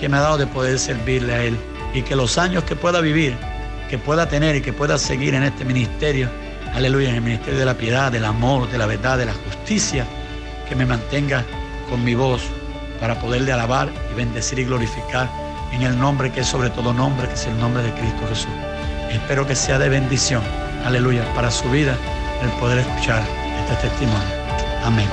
que 0.00 0.08
me 0.08 0.16
ha 0.16 0.20
dado 0.20 0.38
de 0.38 0.46
poder 0.46 0.78
servirle 0.78 1.34
a 1.34 1.42
Él. 1.44 1.58
Y 1.92 2.00
que 2.00 2.16
los 2.16 2.38
años 2.38 2.64
que 2.64 2.76
pueda 2.76 3.02
vivir, 3.02 3.36
que 3.90 3.98
pueda 3.98 4.26
tener 4.26 4.56
y 4.56 4.62
que 4.62 4.72
pueda 4.72 4.96
seguir 4.96 5.34
en 5.34 5.42
este 5.42 5.66
ministerio, 5.66 6.30
aleluya, 6.72 7.10
en 7.10 7.16
el 7.16 7.20
ministerio 7.20 7.58
de 7.58 7.66
la 7.66 7.74
piedad, 7.74 8.10
del 8.10 8.24
amor, 8.24 8.70
de 8.70 8.78
la 8.78 8.86
verdad, 8.86 9.18
de 9.18 9.26
la 9.26 9.34
justicia, 9.34 10.06
que 10.66 10.74
me 10.74 10.86
mantenga 10.86 11.44
con 11.90 12.02
mi 12.02 12.14
voz 12.14 12.40
para 13.00 13.20
poderle 13.20 13.52
alabar 13.52 13.90
y 14.10 14.14
bendecir 14.14 14.58
y 14.60 14.64
glorificar 14.64 15.30
en 15.72 15.82
el 15.82 15.98
nombre 15.98 16.32
que 16.32 16.40
es 16.40 16.46
sobre 16.46 16.70
todo 16.70 16.94
nombre, 16.94 17.28
que 17.28 17.34
es 17.34 17.46
el 17.46 17.58
nombre 17.60 17.82
de 17.82 17.92
Cristo 17.92 18.26
Jesús. 18.30 18.48
Espero 19.10 19.46
que 19.46 19.54
sea 19.54 19.78
de 19.78 19.90
bendición, 19.90 20.42
aleluya, 20.86 21.22
para 21.34 21.50
su 21.50 21.68
vida 21.70 21.96
el 22.42 22.48
poder 22.60 22.78
escuchar 22.78 23.43
este 23.68 23.88
testimonio. 23.88 24.28
Amén. 24.84 25.08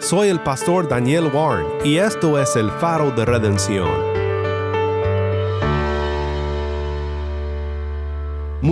Soy 0.00 0.28
el 0.28 0.40
pastor 0.40 0.88
Daniel 0.88 1.30
Warren 1.34 1.66
y 1.84 1.98
esto 1.98 2.38
es 2.40 2.56
el 2.56 2.70
faro 2.70 3.10
de 3.10 3.26
redención. 3.26 4.07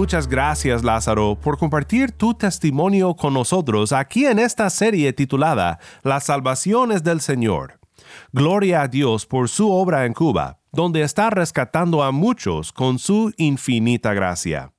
Muchas 0.07 0.29
gracias 0.29 0.85
Lázaro 0.85 1.35
por 1.35 1.59
compartir 1.59 2.13
tu 2.13 2.33
testimonio 2.33 3.17
con 3.17 3.35
nosotros 3.35 3.93
aquí 3.93 4.25
en 4.25 4.39
esta 4.39 4.71
serie 4.71 5.13
titulada 5.13 5.81
Las 6.05 6.27
salvaciones 6.27 7.03
del 7.03 7.21
Señor. 7.21 7.81
Gloria 8.31 8.83
a 8.83 8.87
Dios 8.87 9.27
por 9.27 9.49
su 9.49 9.69
obra 9.69 10.05
en 10.05 10.15
Cuba, 10.15 10.61
donde 10.71 11.03
está 11.03 11.31
rescatando 11.31 12.05
a 12.05 12.13
muchos 12.13 12.73
con 12.73 13.01
su 13.01 13.33
infinita 13.37 14.15
gracia. 14.15 14.71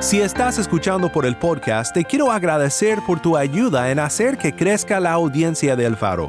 Si 0.00 0.20
estás 0.20 0.58
escuchando 0.58 1.12
por 1.12 1.24
el 1.24 1.36
podcast, 1.36 1.94
te 1.94 2.04
quiero 2.04 2.32
agradecer 2.32 2.98
por 3.06 3.20
tu 3.20 3.36
ayuda 3.36 3.92
en 3.92 4.00
hacer 4.00 4.36
que 4.36 4.52
crezca 4.52 4.98
la 4.98 5.12
audiencia 5.12 5.76
del 5.76 5.96
faro. 5.96 6.28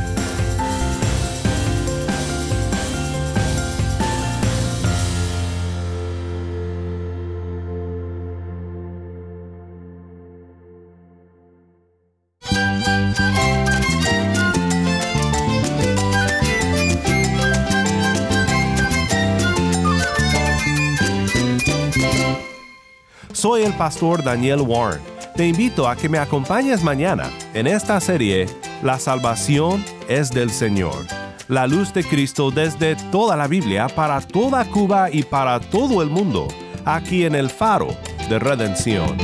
pastor 23.81 24.23
Daniel 24.23 24.61
Warren. 24.61 25.01
Te 25.35 25.47
invito 25.47 25.87
a 25.87 25.95
que 25.95 26.07
me 26.07 26.19
acompañes 26.19 26.83
mañana 26.83 27.31
en 27.55 27.65
esta 27.65 27.99
serie 27.99 28.45
La 28.83 28.99
salvación 28.99 29.83
es 30.07 30.29
del 30.29 30.51
Señor. 30.51 31.07
La 31.47 31.65
luz 31.65 31.91
de 31.91 32.03
Cristo 32.03 32.51
desde 32.51 32.95
toda 33.11 33.35
la 33.35 33.47
Biblia 33.47 33.87
para 33.87 34.21
toda 34.21 34.65
Cuba 34.65 35.09
y 35.11 35.23
para 35.23 35.59
todo 35.59 36.03
el 36.03 36.11
mundo, 36.11 36.47
aquí 36.85 37.25
en 37.25 37.33
el 37.33 37.49
faro 37.49 37.87
de 38.29 38.37
redención. 38.37 39.17